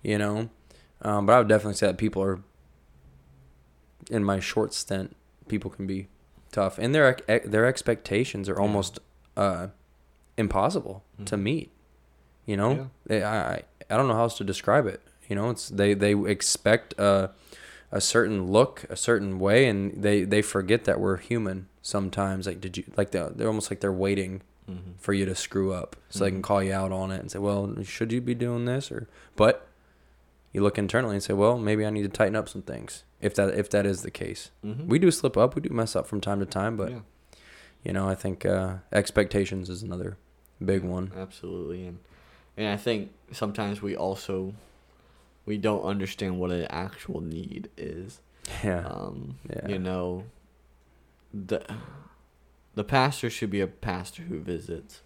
[0.02, 0.50] You know,
[1.02, 2.40] um, but I would definitely say that people are,
[4.10, 5.16] in my short stint,
[5.50, 6.08] people can be
[6.54, 8.62] tough, and their their expectations are Yeah.
[8.62, 9.00] almost
[9.36, 9.68] uh,
[10.40, 11.42] impossible to Mhm.
[11.44, 11.72] meet.
[12.46, 13.30] You know, Yeah.
[13.30, 15.02] I I I don't know how else to describe it.
[15.28, 17.32] You know, it's they they expect a
[17.92, 22.46] a certain look, a certain way, and they they forget that we're human sometimes.
[22.48, 24.92] Like, did you like they they're almost like they're waiting Mm-hmm.
[25.00, 26.44] for you to screw up so they can Mhm.
[26.44, 29.66] call you out on it and say well should you be doing this or but
[30.54, 33.34] you look internally and say well maybe i need to tighten up some things if
[33.34, 34.88] that if that is the case Mm-hmm.
[34.88, 37.00] we do slip up we do mess up from time to time but yeah.
[37.84, 40.18] you know i think uh, expectations is another
[40.64, 42.00] big one Absolutely, and
[42.58, 44.54] and I think sometimes we also
[45.46, 48.20] we don't understand what an actual need is.
[48.64, 49.68] yeah Um, Yeah.
[49.68, 50.26] You know,
[51.34, 51.66] the
[52.76, 55.02] the pastor should be a pastor who visits.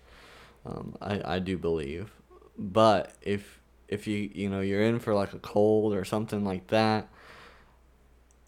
[0.66, 2.12] Um, I I do believe,
[2.58, 6.68] but if if you you know you're in for like a cold or something like
[6.68, 7.10] that,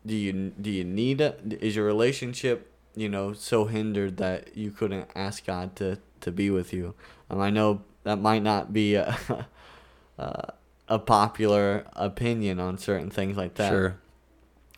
[0.05, 1.57] do you do you need it?
[1.61, 6.49] Is your relationship you know so hindered that you couldn't ask God to to be
[6.49, 6.93] with you?
[7.29, 9.17] Um, I know that might not be a
[10.19, 10.41] uh,
[10.88, 13.97] a popular opinion on certain things like that sure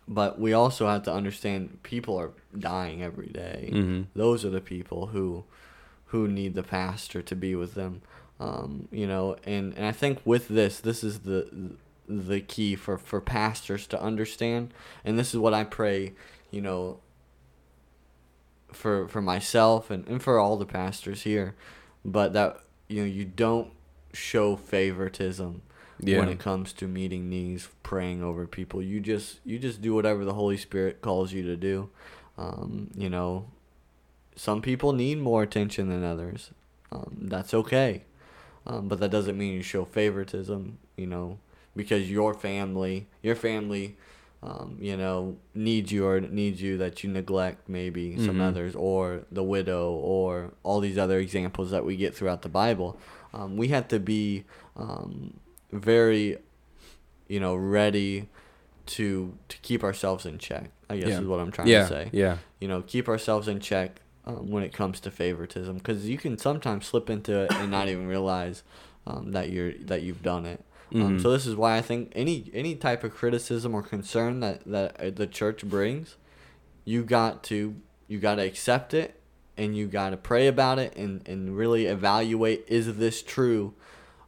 [0.07, 3.69] but we also have to understand people are dying every day.
[3.73, 4.03] mm-hmm.
[4.15, 5.43] Those are the people who
[6.05, 8.01] who need the pastor to be with them.
[8.39, 11.75] Um, you know, and, and I think with this, this is the
[12.07, 16.13] the key for, for pastors to understand, and this is what I pray,
[16.51, 16.99] you know,
[18.71, 21.55] for for myself and, and for all the pastors here,
[22.03, 23.71] but that you know you don't
[24.13, 25.61] show favoritism
[25.99, 28.81] yeah when it comes to meeting needs, praying over people.
[28.81, 31.89] You just you just do whatever the Holy Spirit calls you to do.
[32.37, 33.47] Um, you know,
[34.35, 36.51] some people need more attention than others.
[36.91, 38.03] Um, that's okay,
[38.65, 40.77] um, but that doesn't mean you show favoritism.
[40.95, 41.39] You know,
[41.75, 43.97] because your family, your family,
[44.49, 45.17] um, you know,
[45.53, 48.47] needs you or needs you that you neglect maybe some Mhm.
[48.49, 49.03] others, or
[49.39, 52.91] the widow, or all these other examples that we get throughout the Bible.
[53.33, 54.45] Um, we have to be
[54.77, 55.33] um,
[55.71, 56.37] very,
[57.27, 58.29] you know, ready
[58.95, 60.71] to to keep ourselves in check.
[60.89, 61.21] I guess Yeah.
[61.21, 62.09] is what I'm trying yeah to say.
[62.13, 66.17] yeah You know, keep ourselves in check um, when it comes to favoritism, because you
[66.17, 68.63] can sometimes slip into it and not even realize
[69.05, 70.61] um, that you're that you've done it.
[70.95, 71.21] Um, Mhm.
[71.21, 74.99] so this is why I think any any type of criticism or concern that that
[74.99, 76.15] uh, the church brings,
[76.85, 77.75] you got to
[78.07, 79.19] you got to accept it
[79.57, 83.73] and you got to pray about it and and really evaluate is this true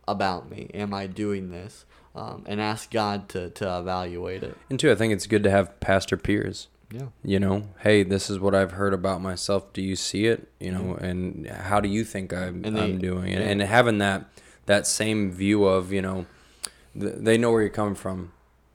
[0.08, 0.70] about me?
[0.74, 1.86] Am I doing this?
[2.16, 4.58] Um, and ask God to to evaluate it.
[4.70, 7.10] and two i think it's good to have pastor peers Yeah.
[7.24, 10.72] you know hey this is what i've heard about myself do you see it you
[10.72, 13.50] know and how do you think i'm, And they- I'm doing and, yeah.
[13.52, 14.26] and having that
[14.66, 16.26] that same view of you know
[17.00, 18.32] they know where you're coming from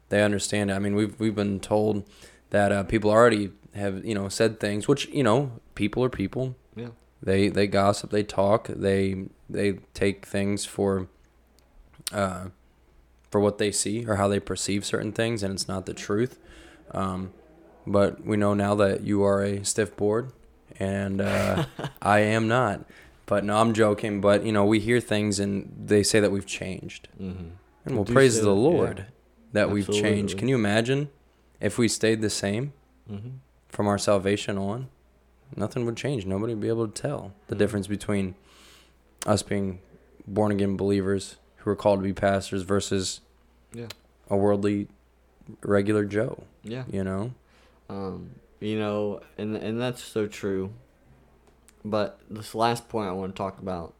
[0.08, 2.04] they understand it i mean we've we've been told
[2.50, 6.54] that uh, people already have you know said things which you know people are people
[6.76, 6.88] Yeah.
[7.22, 11.06] they they gossip they talk they they take things for
[12.12, 12.46] uh
[13.30, 16.38] for what they see or how they perceive certain things and it's not the truth
[16.92, 17.32] um
[17.87, 20.32] but we know now that you are a stiff board,
[20.80, 21.66] and uh,
[22.00, 22.80] I am not.
[23.26, 24.22] But no, I'm joking.
[24.22, 27.48] But you know, we hear things and they say that we've changed, Mm-hmm.
[27.85, 29.05] And we'll praise the Lord yeah.
[29.53, 30.38] that we've changed.
[30.38, 31.11] Can you imagine
[31.61, 32.73] if we stayed the same
[33.11, 33.29] Mm-hmm.
[33.68, 34.88] from our salvation on?
[35.57, 36.25] Nothing would change.
[36.27, 37.59] Nobody would be able to tell the Mhm.
[37.59, 38.35] difference between
[39.27, 39.81] us being
[40.27, 43.20] born again believers who are called to be pastors versus
[43.75, 43.88] Yeah.
[44.31, 44.88] a worldly
[45.62, 46.44] regular Joe.
[46.62, 46.85] Yeah.
[46.90, 47.35] You know.
[47.90, 50.73] Um, you know, and and that's so true.
[51.85, 53.92] But this last point I want to talk about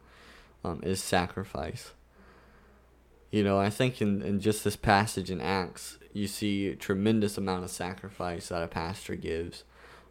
[0.63, 1.91] um, is sacrifice.
[3.35, 7.37] You know, I think in, in just this passage in Acts, you see a tremendous
[7.37, 9.65] amount of sacrifice that a pastor gives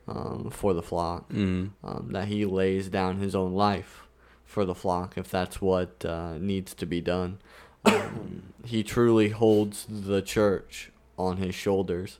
[0.06, 1.32] um, for the flock.
[1.32, 1.70] Mm.
[1.82, 4.02] Um, that he lays down his own life
[4.44, 7.38] for the flock if that's what uh, needs to be done.
[7.86, 12.18] Um, he truly holds the church on his shoulders,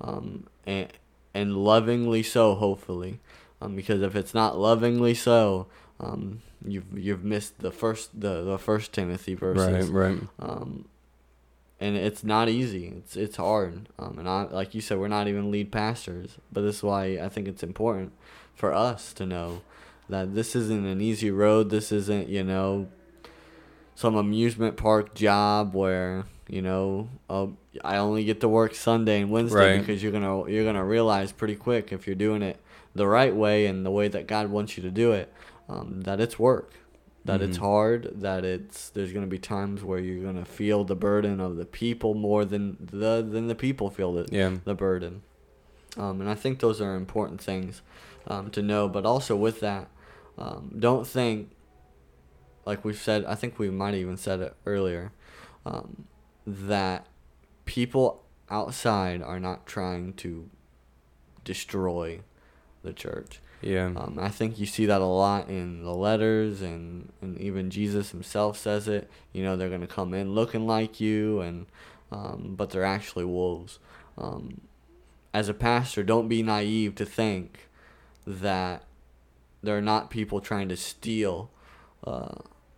[0.00, 0.86] um, and
[1.34, 3.18] and lovingly so, hopefully,
[3.60, 5.66] um, because if it's not lovingly so,
[5.98, 9.88] um, you've you've missed the first the, the first Timothy verses.
[9.88, 10.12] Right.
[10.12, 10.20] Right.
[10.38, 10.86] Um,
[11.80, 12.88] and it's not easy.
[12.96, 13.88] It's it's hard.
[13.98, 17.18] Um, and I like you said, we're not even lead pastors, but this is why
[17.18, 18.12] I think it's important
[18.54, 19.62] for us to know
[20.08, 21.70] that this isn't an easy road.
[21.70, 22.88] This isn't you know
[23.94, 27.46] some amusement park job where you know uh,
[27.84, 29.80] I only get to work Sunday and Wednesday Right.
[29.80, 32.58] because you're gonna you're gonna realize pretty quick if you're doing it
[32.94, 35.32] the right way and the way that God wants you to do it
[35.68, 36.74] um, that it's work
[37.26, 37.62] that it's Mhm.
[37.62, 41.40] hard that it's there's going to be times where you're going to feel the burden
[41.40, 44.56] of the people more than the than the people feel the, Yeah.
[44.64, 45.22] the burden
[45.96, 47.80] um, and i think those are important things
[48.26, 49.88] um, to know but also with that
[50.36, 51.50] um, don't think
[52.66, 55.12] like we've said i think we might even said it earlier
[55.64, 56.04] um,
[56.46, 57.06] that
[57.64, 60.50] people outside are not trying to
[61.44, 62.20] destroy
[62.82, 63.86] the church Yeah.
[63.86, 68.10] um, I think you see that a lot in the letters, and, and even Jesus
[68.10, 69.10] himself says it.
[69.32, 71.66] You know, they're going to come in looking like you, and
[72.12, 73.78] um, but they're actually wolves.
[74.18, 74.60] Um,
[75.32, 77.68] as a pastor, don't be naive to think
[78.26, 78.84] that
[79.62, 81.50] there are not people trying to steal
[82.06, 82.34] uh,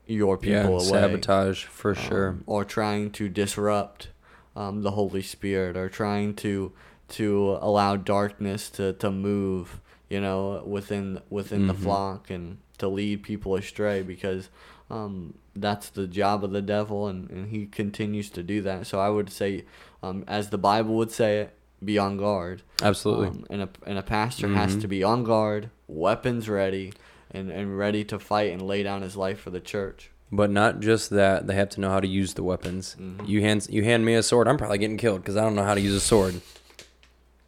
[0.06, 0.62] your yeah.
[0.62, 2.38] people away Sabotage for um, sure.
[2.46, 4.08] or trying to disrupt
[4.54, 6.72] um, the Holy Spirit, or trying to
[7.08, 11.78] to allow darkness to, to move, you know, within within the Mhm.
[11.82, 14.48] flock and to lead people astray, because
[14.90, 18.86] um, that's the job of the devil, and, and he continues to do that.
[18.86, 19.64] So I would say,
[20.02, 21.52] um, as the Bible would say it,
[21.84, 22.62] be on guard.
[22.82, 23.28] Absolutely.
[23.28, 24.80] Um, and a and a pastor has Mhm.
[24.82, 26.92] to be on guard, weapons ready,
[27.32, 30.10] and, and ready to fight and lay down his life for the church.
[30.30, 32.94] But not just that, they have to know how to use the weapons.
[33.00, 33.26] Mhm.
[33.28, 35.64] You hand you hand me a sword, I'm probably getting killed because I don't know
[35.64, 36.40] how to use a sword.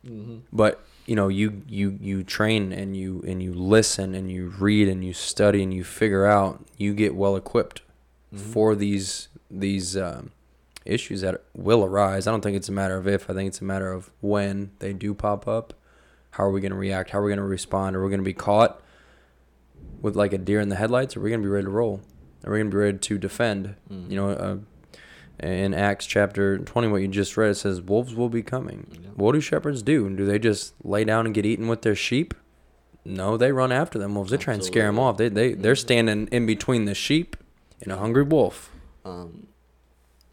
[0.06, 0.38] Mm-hmm.
[0.52, 4.88] But you know, you you you train and you and you listen and you read
[4.88, 6.64] and you study and you figure out.
[6.76, 7.80] You get well equipped
[8.34, 8.38] Mhm.
[8.38, 10.30] for these these um,
[10.84, 12.26] issues that will arise.
[12.26, 13.30] I don't think it's a matter of if.
[13.30, 15.72] I think it's a matter of when they do pop up.
[16.32, 17.10] How are we going to react?
[17.10, 17.96] How are we going to respond?
[17.96, 18.82] Are we going to be caught
[20.02, 21.16] with like a deer in the headlights?
[21.16, 22.02] Are we going to be ready to roll?
[22.44, 23.74] Are we going to be ready to defend?
[23.90, 24.10] Mhm.
[24.10, 24.56] You know, uh,
[25.40, 28.86] in Acts chapter 20, what you just read, it says, Wolves will be coming.
[28.92, 29.10] Yeah.
[29.14, 30.08] What do shepherds do?
[30.14, 32.34] Do they just lay down and get eaten with their sheep?
[33.04, 34.30] No, they run after them wolves.
[34.30, 35.16] They try and scare them off.
[35.16, 37.36] They, they, they're standing in between the sheep
[37.82, 38.70] and a hungry wolf.
[39.04, 39.46] um,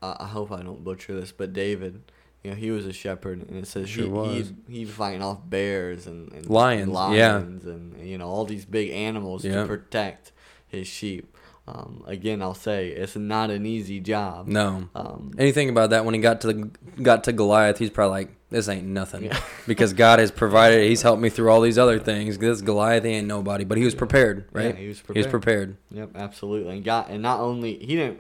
[0.02, 2.04] I, hope I don't butcher this, but David,
[2.44, 4.54] you know, he was a shepherd, and it says Sure he was.
[4.68, 7.34] he he fighting off bears and, and Lions, yeah.
[7.38, 9.62] lions and you know all these big animals Yeah.
[9.62, 10.32] to protect
[10.68, 11.35] his sheep.
[11.68, 14.48] Um, again, I'll say it's not an easy job.
[14.48, 14.88] No.
[14.94, 16.70] Um, Anything about that when he got to the,
[17.02, 19.42] got to Goliath, he's probably like, "This ain't nothing," Yeah.
[19.68, 20.88] because God has provided.
[20.88, 22.38] He's helped me through all these other things.
[22.38, 24.76] This Goliath ain't nobody, but he was prepared, right?
[24.76, 25.16] Yeah, he was prepared.
[25.16, 25.78] He was prepared.
[25.90, 26.76] Yep, absolutely.
[26.76, 28.20] And God, and not only he didn't,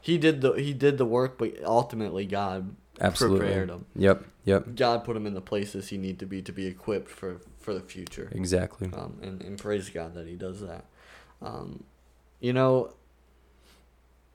[0.00, 3.40] he did the he did the work, but ultimately God Absolutely.
[3.40, 3.84] prepared him.
[3.96, 4.24] Yep.
[4.44, 4.76] Yep.
[4.76, 7.74] God put him in the places he need to be to be equipped for for
[7.74, 8.30] the future.
[8.32, 8.88] Exactly.
[8.94, 10.86] Um, and and praise God that he does that.
[11.42, 11.84] Um,
[12.40, 12.92] you know,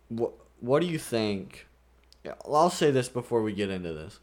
[0.09, 1.67] what what do you think?
[2.23, 4.19] Yeah, I'll say this before we get into this.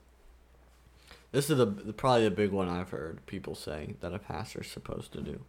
[1.32, 4.70] This is the, the probably the big one I've heard people say that a pastor's
[4.70, 5.40] supposed to do.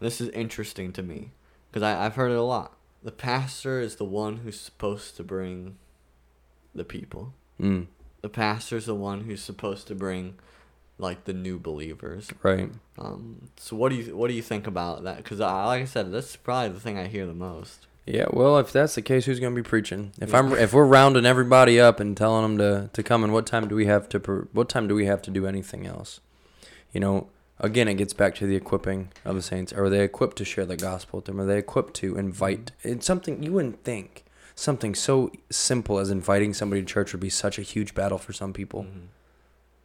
[0.00, 1.30] This is interesting to me
[1.70, 2.76] because I've heard it a lot.
[3.02, 5.76] The pastor is the one who's supposed to bring
[6.74, 7.32] the people.
[7.60, 7.86] Mm.
[8.20, 10.34] The is the one who's supposed to bring
[10.98, 12.30] like the new believers.
[12.42, 12.70] Right.
[12.98, 15.18] Um, so what do you what do you think about that?
[15.18, 17.86] Because I, like I said, that's probably the thing I hear the most.
[18.06, 20.12] Yeah, well, if that's the case, who's going to be preaching?
[20.20, 23.46] If I'm, if we're rounding everybody up and telling them to, to come, and what
[23.48, 26.20] time do we have to, per, what time do we have to do anything else?
[26.92, 27.26] You know,
[27.58, 29.72] again, it gets back to the equipping of the saints.
[29.72, 31.40] Are they equipped to share the gospel with them?
[31.40, 32.70] Are they equipped to invite?
[32.84, 34.24] It's something you wouldn't think.
[34.54, 38.32] Something so simple as inviting somebody to church would be such a huge battle for
[38.32, 38.84] some people.
[38.84, 39.08] Mhm.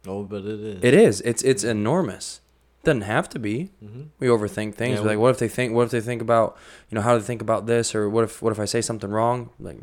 [0.06, 0.78] Oh, but it is.
[0.82, 1.20] It is.
[1.22, 2.40] It's it's enormous.
[2.82, 3.70] It doesn't have to be.
[3.84, 4.02] Mm-hmm.
[4.18, 4.96] We overthink things.
[4.96, 5.74] Yeah, We're like, what if they think?
[5.74, 6.56] What if they think about?
[6.90, 7.94] You know, how do they think about this?
[7.94, 9.50] Or what if what if I say something wrong?
[9.60, 9.78] Like,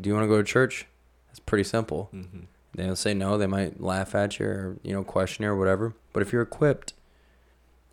[0.00, 0.86] do you want to go to church?
[1.30, 2.10] It's pretty simple.
[2.12, 2.40] Mm-hmm.
[2.74, 3.38] They'll say no.
[3.38, 5.94] They might laugh at you or you know question you or whatever.
[6.12, 6.94] But if you're equipped,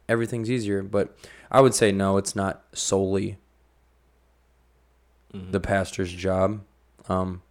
[0.07, 0.81] everything's easier.
[0.81, 1.15] But
[1.51, 2.17] I would say no.
[2.17, 3.37] It's not solely
[5.31, 5.51] Mm-hmm.
[5.51, 6.61] the pastor's job.
[7.07, 7.43] Um,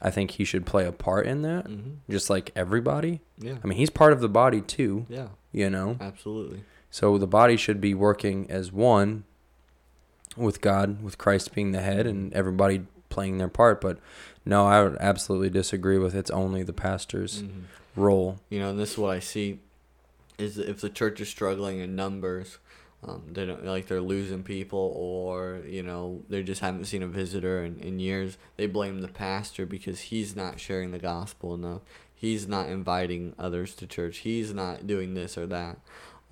[0.00, 2.10] I think he should play a part in that, Mm-hmm.
[2.10, 3.20] just like everybody.
[3.38, 3.56] Yeah.
[3.62, 5.06] I mean, he's part of the body too.
[5.08, 5.28] Yeah.
[5.52, 6.62] You know, Absolutely.
[6.90, 9.24] so the body should be working as one
[10.36, 13.80] with God, with Christ being the head, and everybody playing their part.
[13.80, 13.98] But
[14.44, 17.60] no, I would absolutely disagree with it's only the pastor's Mm-hmm.
[18.00, 18.38] role.
[18.50, 19.58] You know, and this is what I see
[20.38, 22.58] is if the church is struggling in numbers,
[23.04, 27.06] um, they don't like they're losing people, or you know they just haven't seen a
[27.06, 28.38] visitor in, in years.
[28.56, 31.82] They blame the pastor because he's not sharing the gospel enough.
[32.14, 34.18] He's not inviting others to church.
[34.18, 35.78] He's not doing this or that,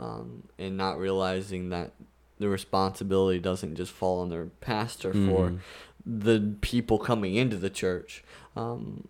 [0.00, 1.92] um, and not realizing that
[2.40, 5.58] the responsibility doesn't just fall on their pastor for Mhm.
[6.04, 8.24] the people coming into the church.
[8.56, 9.06] Um,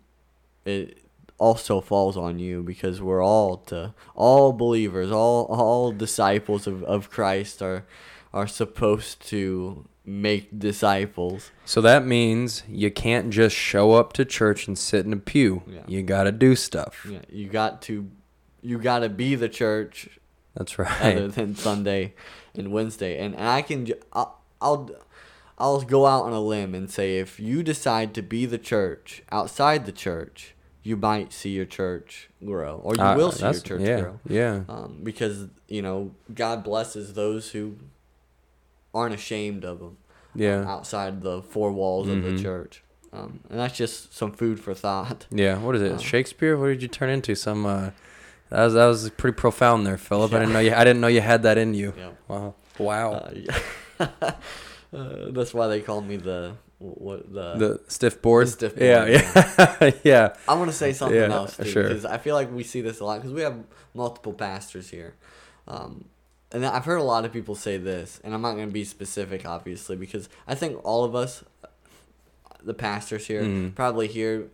[0.65, 0.99] it
[1.37, 7.09] also falls on you because we're all to all believers, all all disciples of, of
[7.09, 7.85] Christ are
[8.33, 11.51] are supposed to make disciples.
[11.65, 15.63] So that means you can't just show up to church and sit in a pew.
[15.67, 15.81] Yeah.
[15.85, 17.05] You got to do stuff.
[17.09, 18.09] Yeah, you got to
[18.61, 20.19] you got to be the church
[20.55, 21.17] That's right.
[21.17, 22.13] other than Sunday
[22.55, 23.19] and Wednesday.
[23.19, 24.89] And I can I'll, I'll
[25.59, 29.23] I'll go out on a limb and say if you decide to be the church
[29.31, 30.55] outside the church,
[30.87, 34.19] you might see your church grow, or you Uh, will see your church yeah, grow.
[34.27, 34.61] Yeah.
[34.69, 35.35] Um, because
[35.67, 37.75] you know God blesses those who
[38.93, 39.97] aren't ashamed of them.
[40.35, 40.65] Yeah.
[40.75, 42.37] outside the four walls of Mhm.
[42.37, 42.83] the church.
[43.11, 45.25] Um, and that's just some food for thought.
[45.31, 45.57] Yeah.
[45.57, 45.93] What is it?
[45.93, 46.55] Uh, Shakespeare?
[46.55, 47.33] What did you turn into?
[47.33, 47.65] Some.
[47.65, 47.89] Uh,
[48.49, 50.31] that was that was pretty profound there, Philip.
[50.33, 50.73] I didn't know you.
[50.75, 51.93] I didn't know you had that in you.
[51.97, 52.11] Yeah.
[52.27, 52.53] Wow.
[52.77, 53.13] Wow.
[53.13, 53.57] Uh, yeah.
[54.93, 57.55] uh, that's why they call me the what the.
[57.55, 58.47] the stiff board.
[58.47, 58.99] the stiff Yeah.
[58.99, 59.77] board, Yeah.
[59.81, 59.91] yeah.
[60.03, 60.33] yeah.
[60.47, 61.83] I want to say something Yeah, else too, sure.
[61.83, 63.57] because I feel like we see this a lot because we have
[63.93, 65.15] multiple pastors here,
[65.67, 66.05] um,
[66.51, 68.83] and I've heard a lot of people say this, and I'm not going to be
[68.85, 71.43] specific, obviously, because I think all of us,
[72.63, 73.75] the pastors here, Mhm.
[73.75, 74.47] probably hear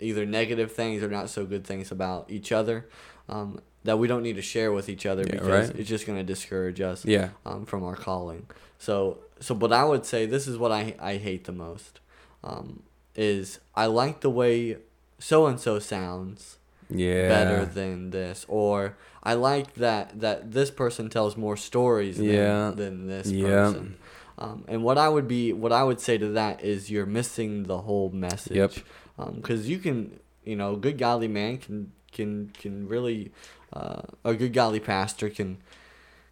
[0.00, 2.86] either negative things or not so good things about each other.
[3.28, 5.78] Um, that we don't need to share with each other Yeah, because right.
[5.78, 7.30] it's just going to discourage us Yeah.
[7.46, 8.46] um, from our calling.
[8.78, 12.00] So, so, but I would say this is what I I hate the most,
[12.44, 12.82] um,
[13.14, 14.76] is I like the way
[15.18, 16.58] so and so sounds
[16.90, 17.28] Yeah.
[17.28, 22.70] better than this, or I like that that this person tells more stories than, Yeah.
[22.74, 23.48] than this Yeah.
[23.48, 23.96] person.
[24.38, 27.64] Um, and what I would be, what I would say to that is, you're missing
[27.64, 28.56] the whole message.
[28.56, 29.34] Yep.
[29.34, 33.32] Because you can, you know, a good godly man can can can really,
[33.72, 35.58] uh, a good godly pastor can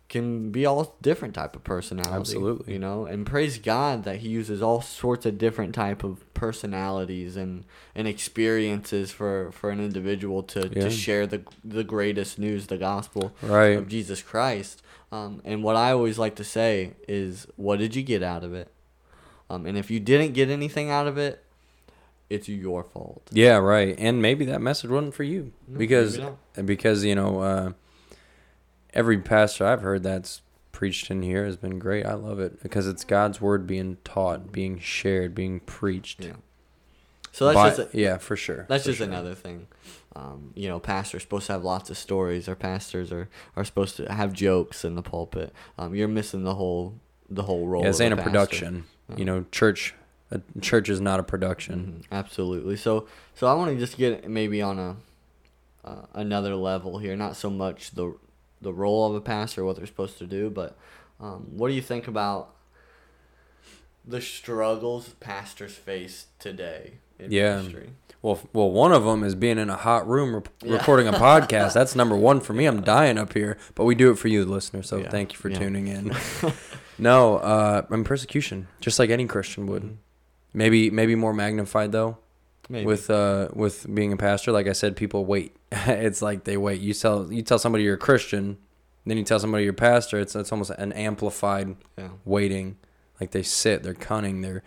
[0.09, 2.15] can be all different type of personality.
[2.15, 2.73] Absolutely.
[2.75, 7.37] You know, and praise God that He uses all sorts of different type of personalities
[7.37, 10.83] and and experiences for for an individual to, Yeah.
[10.85, 13.77] to share the the greatest news, the gospel Right.
[13.77, 14.83] of Jesus Christ.
[15.13, 18.53] Um, and what I always like to say is, what did you get out of
[18.55, 18.69] it?
[19.49, 21.45] Um, and if you didn't get anything out of it,
[22.29, 23.23] it's your fault.
[23.33, 23.95] Yeah, right.
[23.99, 26.19] And maybe that message wasn't for you No, because
[26.65, 27.73] because you know uh,
[28.97, 30.43] every pastor I've heard that's
[30.73, 32.05] preached in here has been great.
[32.05, 36.25] I love it because it's God's word being taught, being shared, being preached.
[36.25, 36.33] Yeah.
[37.33, 38.65] So that's by- just a, yeah, for sure.
[38.69, 39.07] that's for just sure.
[39.07, 39.69] another thing.
[40.15, 43.97] Um, you know, pastors supposed to have lots of stories, or pastors are, are supposed
[43.97, 45.53] to have jokes in the pulpit.
[45.79, 46.95] Um, you're missing the whole
[47.29, 47.83] the whole role.
[47.83, 48.31] Yeah, this ain't a pastor.
[48.31, 48.85] production.
[49.09, 49.17] No.
[49.19, 49.95] You know, church.
[50.33, 52.03] A church is not a production.
[52.03, 52.77] Mhm, absolutely.
[52.77, 54.97] So so I want to just get maybe on a
[55.85, 57.15] uh, another level here.
[57.15, 58.17] Not so much the
[58.67, 60.77] the role of a pastor, what they're supposed to do, but
[61.21, 62.53] um, what do you think about
[64.05, 67.59] the struggles pastors face today in Yeah.
[67.59, 67.91] ministry?
[68.23, 70.73] Well, well, one of them is being in a hot room rep- Yeah.
[70.75, 71.75] recording a podcast.
[71.75, 72.67] That's number one for me.
[72.67, 74.83] I'm dying up here, but we do it for you, listener.
[74.83, 75.59] So Yeah, thank you for yeah.
[75.61, 76.13] tuning in.
[76.99, 79.83] no, uh, I'm persecution, just like any Christian would.
[79.85, 79.97] Mhm.
[80.53, 82.19] Maybe, maybe more magnified though.
[82.69, 82.85] Maybe.
[82.87, 85.55] With uh, with being a pastor, like I said, people wait.
[85.73, 86.81] it's like they wait.
[86.81, 88.59] You tell you tell somebody you're a Christian,
[89.05, 90.19] then you tell somebody you're a pastor.
[90.19, 92.09] It's it's almost an amplified yeah.
[92.25, 92.77] waiting.
[93.21, 94.63] Like they sit, they're cunning, they're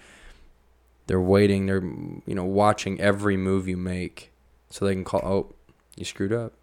[1.07, 4.31] they're waiting, they're you know watching every move you make,
[4.69, 5.21] so they can call.
[5.23, 5.55] Oh,
[5.97, 6.53] you screwed up.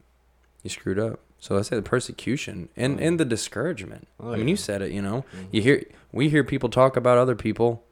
[0.62, 1.20] you screwed up.
[1.38, 4.08] So I say the persecution and and the discouragement.
[4.18, 4.90] Oh, I mean, you said it.
[4.90, 5.46] You know, Mhm.
[5.52, 7.84] you hear we hear people talk about other people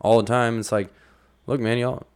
[0.00, 0.58] all the time.
[0.58, 0.88] It's like,
[1.46, 2.06] look, man, y'all,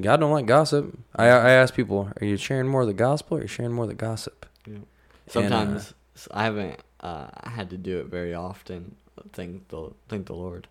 [0.00, 0.96] God don't like gossip.
[1.14, 3.72] I I ask people, are you sharing more of the gospel or are you sharing
[3.72, 4.46] more of the gossip?
[4.66, 8.96] And, uh, Sometimes s- I haven't uh, had to do it very often.
[9.32, 10.68] Thank the thank the Lord.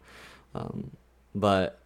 [0.54, 0.92] Um,
[1.34, 1.80] but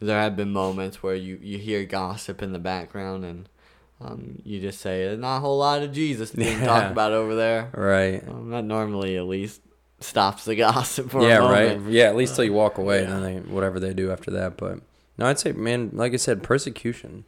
[0.00, 3.48] there have been moments where you, you hear gossip in the background and
[4.00, 6.66] um, you just say "There's not a whole lot of Jesus being Yeah.
[6.66, 7.70] talked about over there.
[7.74, 8.22] Right.
[8.28, 9.60] Um, that normally at least
[10.00, 11.82] stops the gossip for yeah, a moment.
[11.84, 11.92] right.
[11.92, 13.14] Yeah, at least till you walk away, Yeah.
[13.14, 14.56] and then they, whatever they do after that.
[14.56, 14.80] But
[15.18, 17.24] no, I'd say, man, like I said, persecution,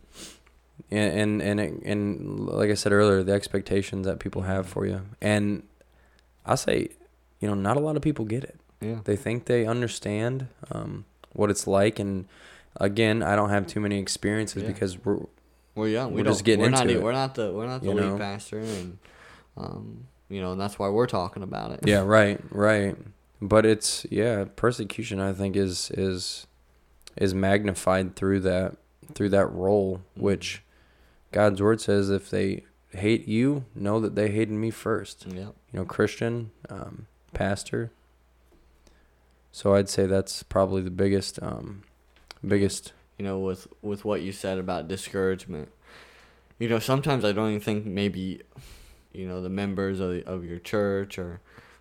[0.90, 4.86] and and and, it, and like I said earlier, the expectations that people have for
[4.86, 5.62] you, and
[6.46, 6.88] I say,
[7.40, 8.58] you know, not a lot of people get it.
[8.80, 8.98] Yeah.
[9.04, 12.26] They think they understand um, what it's like, and
[12.80, 14.68] again, I don't have too many experiences Yeah.
[14.68, 15.20] because we're
[15.74, 16.12] We're young.
[16.12, 17.02] We We're just getting we're not, into e- it.
[17.02, 18.18] We're not the we're not the You lead know?
[18.18, 18.98] pastor, and
[19.56, 21.80] um, you know, and that's why we're talking about it.
[21.84, 22.96] yeah, right, right.
[23.40, 25.20] But it's yeah, persecution.
[25.20, 26.46] I think is is
[27.16, 28.76] is magnified through that
[29.14, 30.62] through that role, which
[31.30, 35.26] God's word says, if they hate you, know that they hated me first.
[35.28, 35.50] Yeah.
[35.72, 37.90] You know, Christian, um, pastor.
[39.52, 41.82] So I'd say that's probably the biggest, um,
[42.46, 42.92] biggest.
[43.18, 45.70] you know, with with what you said about discouragement.
[46.58, 48.42] You know, sometimes I don't even think maybe,
[49.12, 51.40] you know, the members of the, of your church or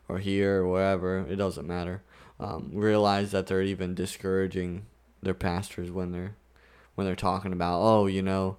[0.10, 2.02] or here or wherever it doesn't matter,
[2.40, 4.86] um, realize that they're even discouraging
[5.24, 6.36] their pastors when they're
[6.96, 8.58] when they're talking about oh you know,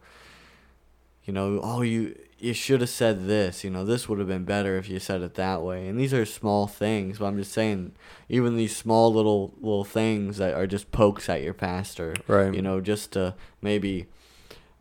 [1.25, 4.45] you know oh you you should have said this you know this would have been
[4.45, 7.53] better if you said it that way and these are small things but I'm just
[7.53, 7.93] saying
[8.29, 12.53] even these small little little things that are just pokes at your pastor Right.
[12.53, 14.07] you know just to maybe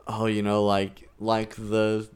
[0.07, 2.09] oh you know like like the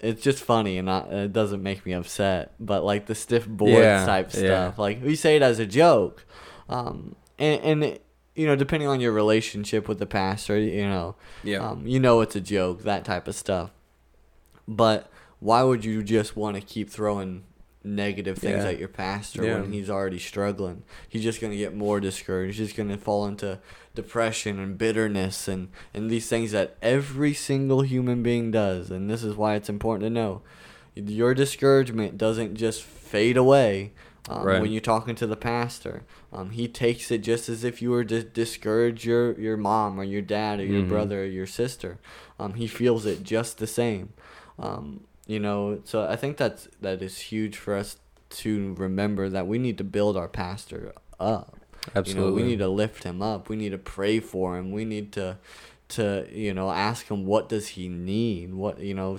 [0.00, 3.82] it's just funny and not, it doesn't make me upset but like the stiff board
[3.82, 4.38] Yeah, type yeah.
[4.40, 6.26] stuff like we say it as a joke
[6.68, 8.03] um and and it,
[8.34, 11.68] you know depending on your relationship with the pastor you know Yeah.
[11.70, 13.70] um, you know it's a joke that type of stuff
[14.66, 15.10] but
[15.40, 17.44] why would you just want to keep throwing
[17.86, 18.70] negative things Yeah.
[18.70, 19.60] at your pastor Yeah.
[19.60, 22.96] when he's already struggling he's just going to get more discouraged he's just going to
[22.96, 23.60] fall into
[23.94, 29.22] depression and bitterness and and these things that every single human being does and this
[29.22, 30.40] is why it's important to know
[30.96, 33.92] your discouragement doesn't just fade away
[34.28, 34.60] um, Right.
[34.60, 36.02] when you're talking to the pastor.
[36.32, 40.04] Um, he takes it just as if you were to discourage your, your mom or
[40.04, 40.88] your dad or your Mhm.
[40.88, 41.98] brother or your sister.
[42.38, 44.12] Um, he feels it just the same.
[44.58, 47.96] Um, you know, so I think that's that is huge for us
[48.30, 51.56] to remember that we need to build our pastor up.
[51.94, 52.12] Absolutely.
[52.12, 53.48] You know, we need to lift him up.
[53.48, 54.72] We need to pray for him.
[54.72, 55.38] We need to
[55.86, 59.18] to you know ask him what does he need what you know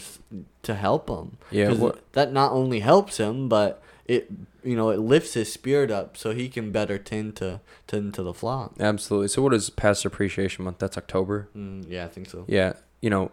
[0.63, 1.71] to help him Yeah,
[2.13, 4.29] that not only helps him but it
[4.63, 8.23] you know it lifts his spirit up so he can better tend to tend to
[8.23, 9.27] the flock Absolutely.
[9.29, 10.79] So what is Pastor Appreciation Month?
[10.79, 11.49] That's October.
[11.55, 12.73] mm, yeah i think so Yeah.
[13.01, 13.31] You know,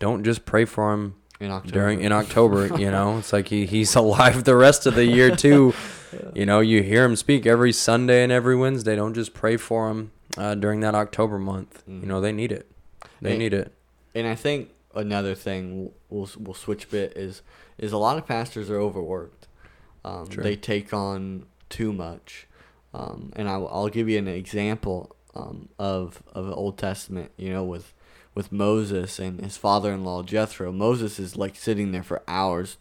[0.00, 2.66] don't just pray for him in october during in October.
[2.78, 5.74] You know, it's like he, he's alive the rest of the year too.
[6.32, 8.94] You know, you hear him speak every Sunday and every Wednesday.
[8.94, 11.82] Don't just pray for him uh, during that October month.
[11.88, 12.70] You know, they need it.
[13.20, 13.72] They Hey, need it.
[14.14, 17.42] and i think another thing we'll we'll switch bit is
[17.78, 19.43] is a lot of pastors are overworked
[20.04, 22.46] um, they take on too much.
[22.92, 27.50] Um, and I, will give you an example um, of of the old testament you
[27.50, 27.92] know with
[28.36, 30.70] with moses and his father-in-law jethro.
[30.70, 32.76] Moses is like sitting there for hours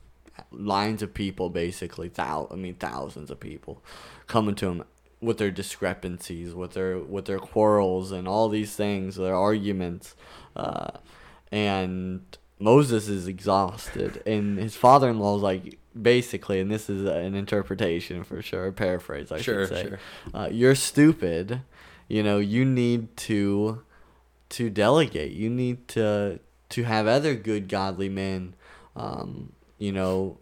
[0.51, 3.83] lines of people basically thou i mean thousands of people
[4.27, 4.83] coming to him
[5.21, 10.15] with their discrepancies with their with their quarrels and all these things their arguments
[10.55, 10.89] uh,
[11.51, 18.23] and moses is exhausted and his father-in-law is like basically and this is an interpretation
[18.23, 19.99] for sure a paraphrase i Sure, should say sure.
[20.33, 21.61] uh, you're stupid
[22.07, 23.81] you know you need to
[24.49, 26.39] to delegate you need to
[26.69, 28.55] to have other good godly men
[28.95, 30.37] um, you know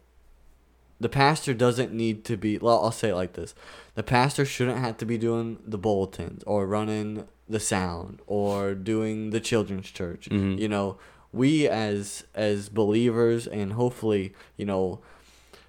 [0.99, 3.53] the pastor doesn't need to be well i'll say it like this
[3.95, 9.31] the pastor shouldn't have to be doing the bulletins or running the sound or doing
[9.31, 10.57] the children's church Mhm.
[10.59, 10.97] you know
[11.33, 14.99] we as as believers and hopefully you know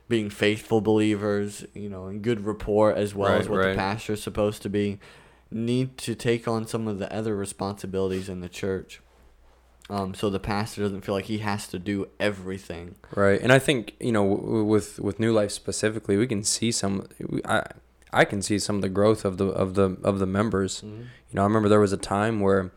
[0.08, 3.70] being faithful believers you know and good rapport as well as what right.
[3.70, 4.98] the pastor's supposed to be
[5.50, 9.00] need to take on some of the other responsibilities in the church
[9.90, 13.58] um, so the pastor doesn't feel like he has to do everything Right, and I
[13.58, 17.08] think you know w- with with New Life specifically, we can see some.
[17.44, 17.64] I
[18.12, 20.82] I can see some of the growth of the of the of the members.
[20.82, 22.70] You know, I remember there was a time where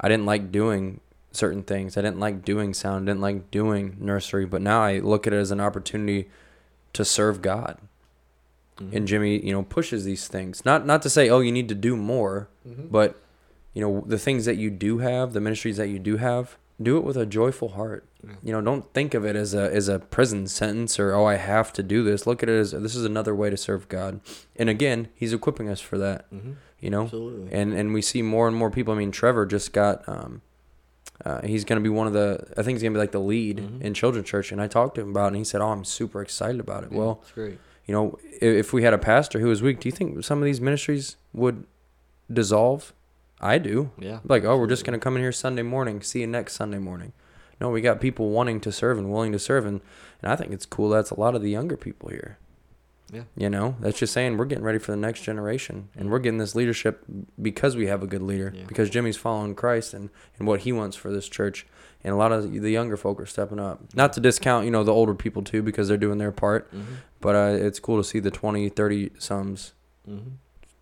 [0.00, 1.00] I didn't like doing
[1.32, 1.96] certain things.
[1.96, 5.36] I didn't like doing sound, didn't like doing nursery, but now I look at it
[5.36, 6.28] as an opportunity
[6.94, 7.78] to serve God.
[8.80, 8.96] Mhm.
[8.96, 10.64] And Jimmy, you know, pushes these things.
[10.64, 12.90] Not not to say, oh, you need to do more, Mhm.
[12.90, 13.16] but
[13.74, 16.96] you know, the things that you do have, the ministries that you do have, do
[16.96, 18.04] it with a joyful heart.
[18.24, 18.30] Yeah.
[18.42, 21.34] You know, don't think of it as a as a prison sentence or oh, I
[21.36, 22.26] have to do this.
[22.26, 24.20] Look at it as this is another way to serve God.
[24.56, 26.54] And again, he's equipping us for that, Mhm.
[26.80, 27.02] you know?
[27.02, 27.52] Absolutely.
[27.52, 28.94] and and we see more and more people.
[28.94, 30.08] I mean, Trevor just got.
[30.08, 30.40] Um,
[31.24, 32.44] uh, he's gonna be one of the.
[32.56, 33.80] I think he's gonna be like the lead Mhm.
[33.82, 34.52] in children's church.
[34.52, 36.84] And I talked to him about, it, and he said, "Oh, I'm super excited about
[36.84, 37.22] it." Yeah, Well,
[37.86, 40.38] you know, if, if we had a pastor who was weak, do you think some
[40.38, 41.64] of these ministries would
[42.32, 42.92] dissolve?
[43.40, 43.90] I do.
[43.98, 44.18] Yeah.
[44.24, 46.02] Like, oh, we're just gonna come in here Sunday morning.
[46.02, 47.12] See you next Sunday morning.
[47.60, 49.80] No, we got people wanting to serve and willing to serve, and
[50.22, 50.88] and I think it's cool.
[50.88, 52.38] That's a lot of the younger people here.
[53.12, 53.22] Yeah.
[53.36, 56.38] You know, that's just saying we're getting ready for the next generation, and we're getting
[56.38, 57.04] this leadership
[57.40, 58.52] because we have a good leader.
[58.54, 58.64] Yeah.
[58.68, 61.66] Because Jimmy's following Christ and and what he wants for this church,
[62.04, 63.80] and a lot of the younger folk are stepping up.
[63.94, 66.70] Not to discount, you know, the older people too, because they're doing their part.
[66.74, 66.84] Mhm.
[67.20, 69.72] But uh, it's cool to see the 20, 30 sums
[70.08, 70.32] Mhm.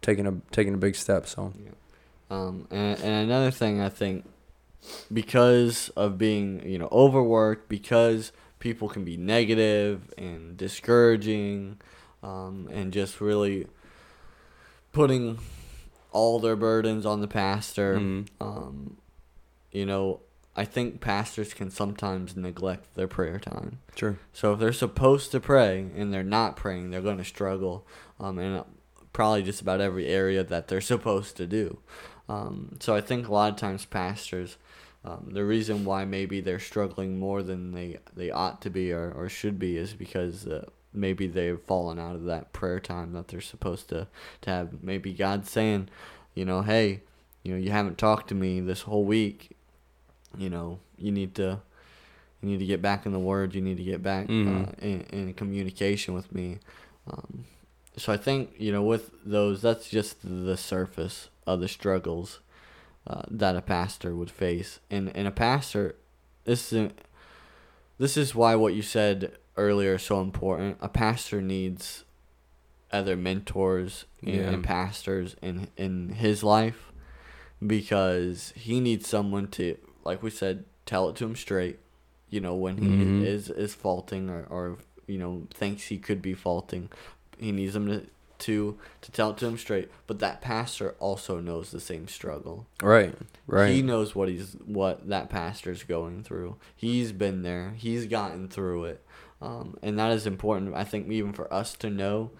[0.03, 1.27] taking a taking a big step.
[1.29, 1.53] So
[2.29, 4.25] Um, and, and another thing I think,
[5.13, 11.79] because of being you know overworked, because people can be negative and discouraging,
[12.27, 13.67] um, and just really
[14.93, 15.39] putting
[16.11, 17.97] all their burdens on the pastor.
[17.99, 18.27] Mhm.
[18.41, 18.97] Um,
[19.71, 20.21] you know,
[20.57, 23.79] I think pastors can sometimes neglect their prayer time.
[23.95, 24.17] True.
[24.33, 27.87] So if they're supposed to pray and they're not praying, they're going to struggle.
[28.19, 28.65] Um, and
[29.13, 31.79] probably just about every area that they're supposed to do.
[32.29, 34.57] Um, so I think a lot of times pastors,
[35.05, 39.13] um, the reason why maybe they're struggling more than they, they ought to be or,
[39.13, 40.65] or should be is because uh,
[40.97, 44.07] maybe they've fallen out of that prayer time that they're supposed to,
[44.43, 44.83] to have.
[44.83, 45.89] Maybe God's saying,
[46.35, 47.03] you know, hey,
[47.43, 49.57] you know, you haven't talked to me this whole week.
[50.37, 51.61] You know, you need to
[52.43, 53.55] you need to get back in the word.
[53.55, 54.79] You need to get back uh, Mhm.
[54.81, 56.59] in, in communication with me.
[57.11, 57.45] Um,
[57.97, 62.41] so I think you know with those, that's just the surface of the struggles
[63.07, 65.95] uh, that a pastor would face, and and a pastor,
[66.45, 66.91] this is
[67.99, 70.77] this is why what you said earlier so important.
[70.81, 72.05] A pastor needs
[72.93, 74.51] other mentors and, Yeah.
[74.53, 76.93] and pastors in in his life
[77.67, 81.79] because he needs someone to like we said tell it to him straight
[82.31, 83.25] you know when he Mhm.
[83.25, 86.91] is is faulting or, or you know thinks he could be faulting
[87.39, 88.07] he needs him to
[88.39, 92.67] to to tell it to him straight but that pastor also knows the same struggle
[92.83, 93.15] Right.
[93.47, 93.71] Right.
[93.75, 96.57] he knows what he's what that pastor's going through.
[96.75, 97.73] He's been there.
[97.77, 99.03] He's gotten through it,
[99.41, 100.75] um, and that is important.
[100.75, 102.31] I think even for us to know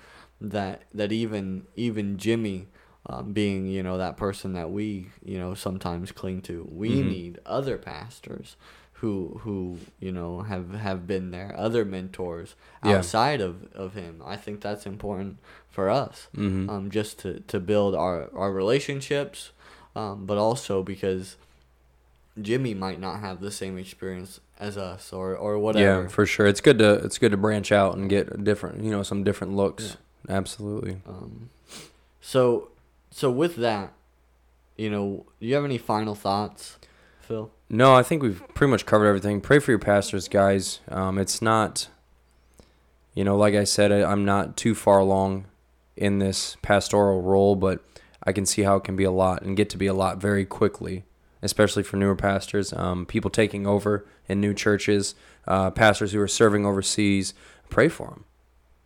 [0.41, 2.67] that that even even Jimmy,
[3.07, 7.09] um, being you know that person that we you know sometimes cling to, we Mhm.
[7.09, 8.57] need other pastors
[9.01, 12.97] who who you know have have been there, other mentors Yeah.
[12.97, 14.23] outside of of him.
[14.25, 15.37] I think that's important
[15.71, 16.71] for us mm-hmm.
[16.71, 19.51] um, just to, to build our, our relationships,
[19.95, 21.37] um, but also because
[22.41, 26.03] Jimmy might not have the same experience as us or, or whatever.
[26.03, 26.47] Yeah, for sure.
[26.47, 29.55] It's good to it's good to branch out and get different, you know, some different
[29.55, 29.97] looks.
[30.29, 31.01] Absolutely.
[31.07, 31.51] Um,
[32.21, 32.71] so,
[33.11, 33.93] so with that,
[34.77, 36.79] you know, do you have any final thoughts,
[37.21, 37.51] Phil?
[37.69, 39.41] No, I think we've pretty much covered everything.
[39.41, 40.81] Pray for your pastors, guys.
[40.89, 41.89] Um, it's not,
[43.15, 45.47] you know, like I said, I, I'm not too far along
[45.97, 47.83] in this pastoral role, but
[48.23, 50.19] I can see how it can be a lot and get to be a lot
[50.19, 51.05] very quickly,
[51.43, 55.15] especially for newer pastors, um, people taking over in new churches,
[55.47, 57.35] uh, pastors who are serving overseas.
[57.69, 58.25] Pray for them,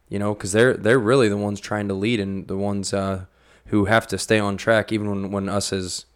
[0.09, 3.25] you know, because they're they're really the ones trying to lead and the ones uh,
[3.67, 6.07] who have to stay on track, even when when us as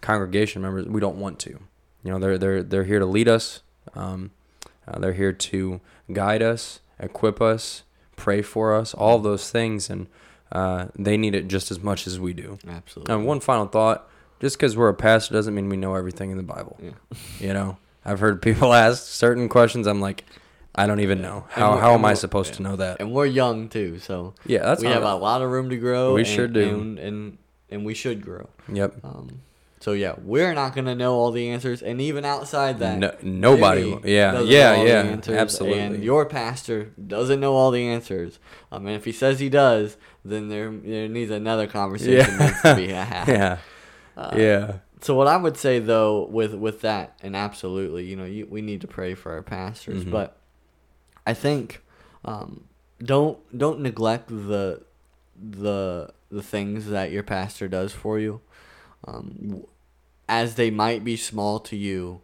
[0.00, 1.50] congregation members we don't want to.
[2.02, 3.62] You know, they're they're they're here to lead us.
[3.94, 4.30] Um,
[4.86, 5.80] uh, they're here to
[6.12, 7.82] guide us, equip us,
[8.16, 10.06] pray for us, all those things, and
[10.50, 12.58] uh, they need it just as much as we do.
[12.66, 13.14] Absolutely.
[13.14, 14.08] And one final thought:
[14.40, 16.78] just because we're a pastor doesn't mean we know everything in the Bible.
[16.82, 16.90] Yeah.
[17.40, 19.86] You know, I've heard people ask certain questions.
[19.86, 20.24] I'm like,
[20.74, 21.76] I don't even know how.
[21.76, 23.00] How am I supposed to know that?
[23.00, 26.14] And we're young too, so Yeah, that's we have a lot of room to grow.
[26.14, 26.78] We and, sure do.
[26.80, 27.38] and, and
[27.70, 28.48] and we should grow.
[28.72, 28.96] Yep.
[29.04, 29.40] Um,
[29.80, 33.98] so yeah, we're not gonna know all the answers, and even outside that, No, nobody.
[34.04, 34.40] Yeah.
[34.40, 34.82] Yeah.
[34.82, 35.02] Yeah.
[35.02, 35.80] answers, Absolutely.
[35.80, 38.38] And your pastor doesn't know all the answers.
[38.70, 42.46] Um, mean, if he says he does, then there there needs another conversation Yeah.
[42.46, 43.26] needs to be had.
[43.28, 43.58] yeah.
[44.18, 44.72] Uh, yeah.
[45.00, 48.60] So what I would say though, with with that, and absolutely, you know, you, we
[48.62, 50.10] need to pray for our pastors, Mhm.
[50.10, 50.36] but
[51.26, 51.82] I think
[52.24, 52.64] um,
[53.02, 54.82] don't don't neglect the
[55.40, 58.40] the the things that your pastor does for you,
[59.06, 59.64] um,
[60.28, 62.20] as they might be small to you.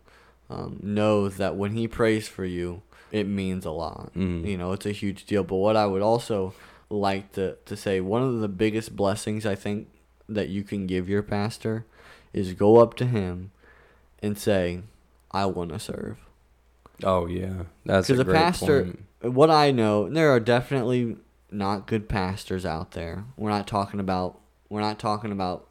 [0.51, 4.12] um, know that when he prays for you, it means a lot.
[4.14, 4.47] Mhm.
[4.47, 5.42] You know, it's a huge deal.
[5.42, 6.53] But what I would also
[6.90, 9.88] like to, to say, one of the biggest blessings I think
[10.29, 11.85] that you can give your pastor
[12.33, 13.51] is go up to him
[14.22, 14.81] and say,
[15.31, 16.18] I want to serve.
[17.03, 18.85] Oh yeah, that's a Because a great pastor,
[19.20, 19.35] point.
[19.35, 21.16] what I know, there are definitely
[21.51, 23.25] not good pastors out there.
[23.37, 25.68] We're not talking about we're not talking about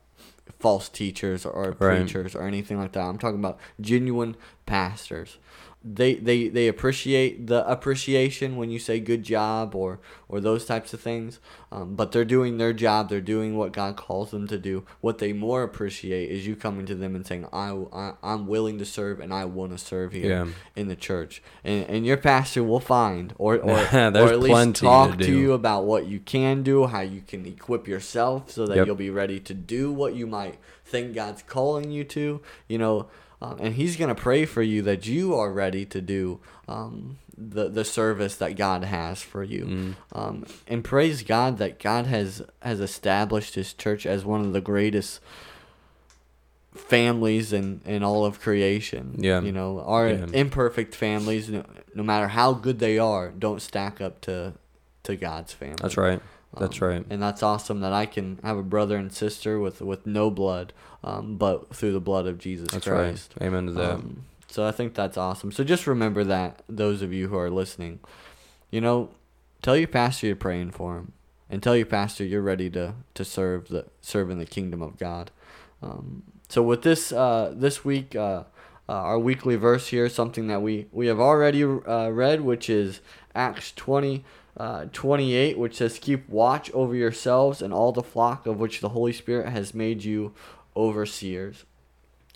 [0.59, 1.77] false teachers or Right.
[2.05, 3.01] preachers or anything like that.
[3.01, 4.35] I'm talking about genuine
[4.65, 5.37] pastors.
[5.85, 10.93] They they they appreciate the appreciation when you say good job or or those types
[10.93, 11.39] of things.
[11.73, 13.09] Um, but they're doing their job.
[13.09, 14.85] They're doing what God calls them to do.
[15.01, 18.77] What they more appreciate is you coming to them and saying, "I, I I'm willing
[18.79, 20.47] to serve and I want to serve here." Yeah.
[20.75, 24.73] in the church, and and your pastor will find or or, or at least plenty
[24.73, 28.65] to talk to, you about what you can do, how you can equip yourself so
[28.67, 28.87] that Yep.
[28.87, 32.39] you'll be ready to do what you might think God's calling you to.
[32.69, 33.07] You know,
[33.43, 37.67] um, and He's gonna pray for you that you are ready to do um, the
[37.69, 39.65] the service that God has for you.
[39.65, 39.95] Mm.
[40.13, 44.61] Um, and praise God that God has has established His church as one of the
[44.61, 45.19] greatest
[46.75, 49.15] families in, in all of creation.
[49.19, 49.41] Yeah.
[49.41, 50.25] You know, our Yeah.
[50.33, 51.63] imperfect families, no,
[51.93, 54.53] no matter how good they are, don't stack up to
[55.03, 55.75] to God's family.
[55.81, 56.21] That's right.
[56.57, 57.05] That's Um, right.
[57.09, 60.73] And that's awesome that I can have a brother and sister with with no blood,
[61.03, 63.33] um, but through the blood of Jesus That's Christ.
[63.39, 63.47] right.
[63.47, 63.91] Amen to that.
[63.95, 65.51] Um, so I think that's awesome.
[65.51, 67.99] So just remember that those of you who are listening,
[68.69, 69.09] you know,
[69.63, 71.13] tell your pastor you're praying for him,
[71.49, 74.97] and tell your pastor you're ready to to serve the serve in the kingdom of
[74.97, 75.31] God.
[75.81, 78.43] Um, so with this uh, this week, uh,
[78.87, 83.01] uh, our weekly verse here, something that we we have already uh, read, which is
[83.33, 84.23] Acts twenty.
[84.55, 88.89] Uh, 28 which says keep watch over yourselves and all the flock of which the
[88.89, 90.31] holy spirit has made you
[90.75, 91.65] overseers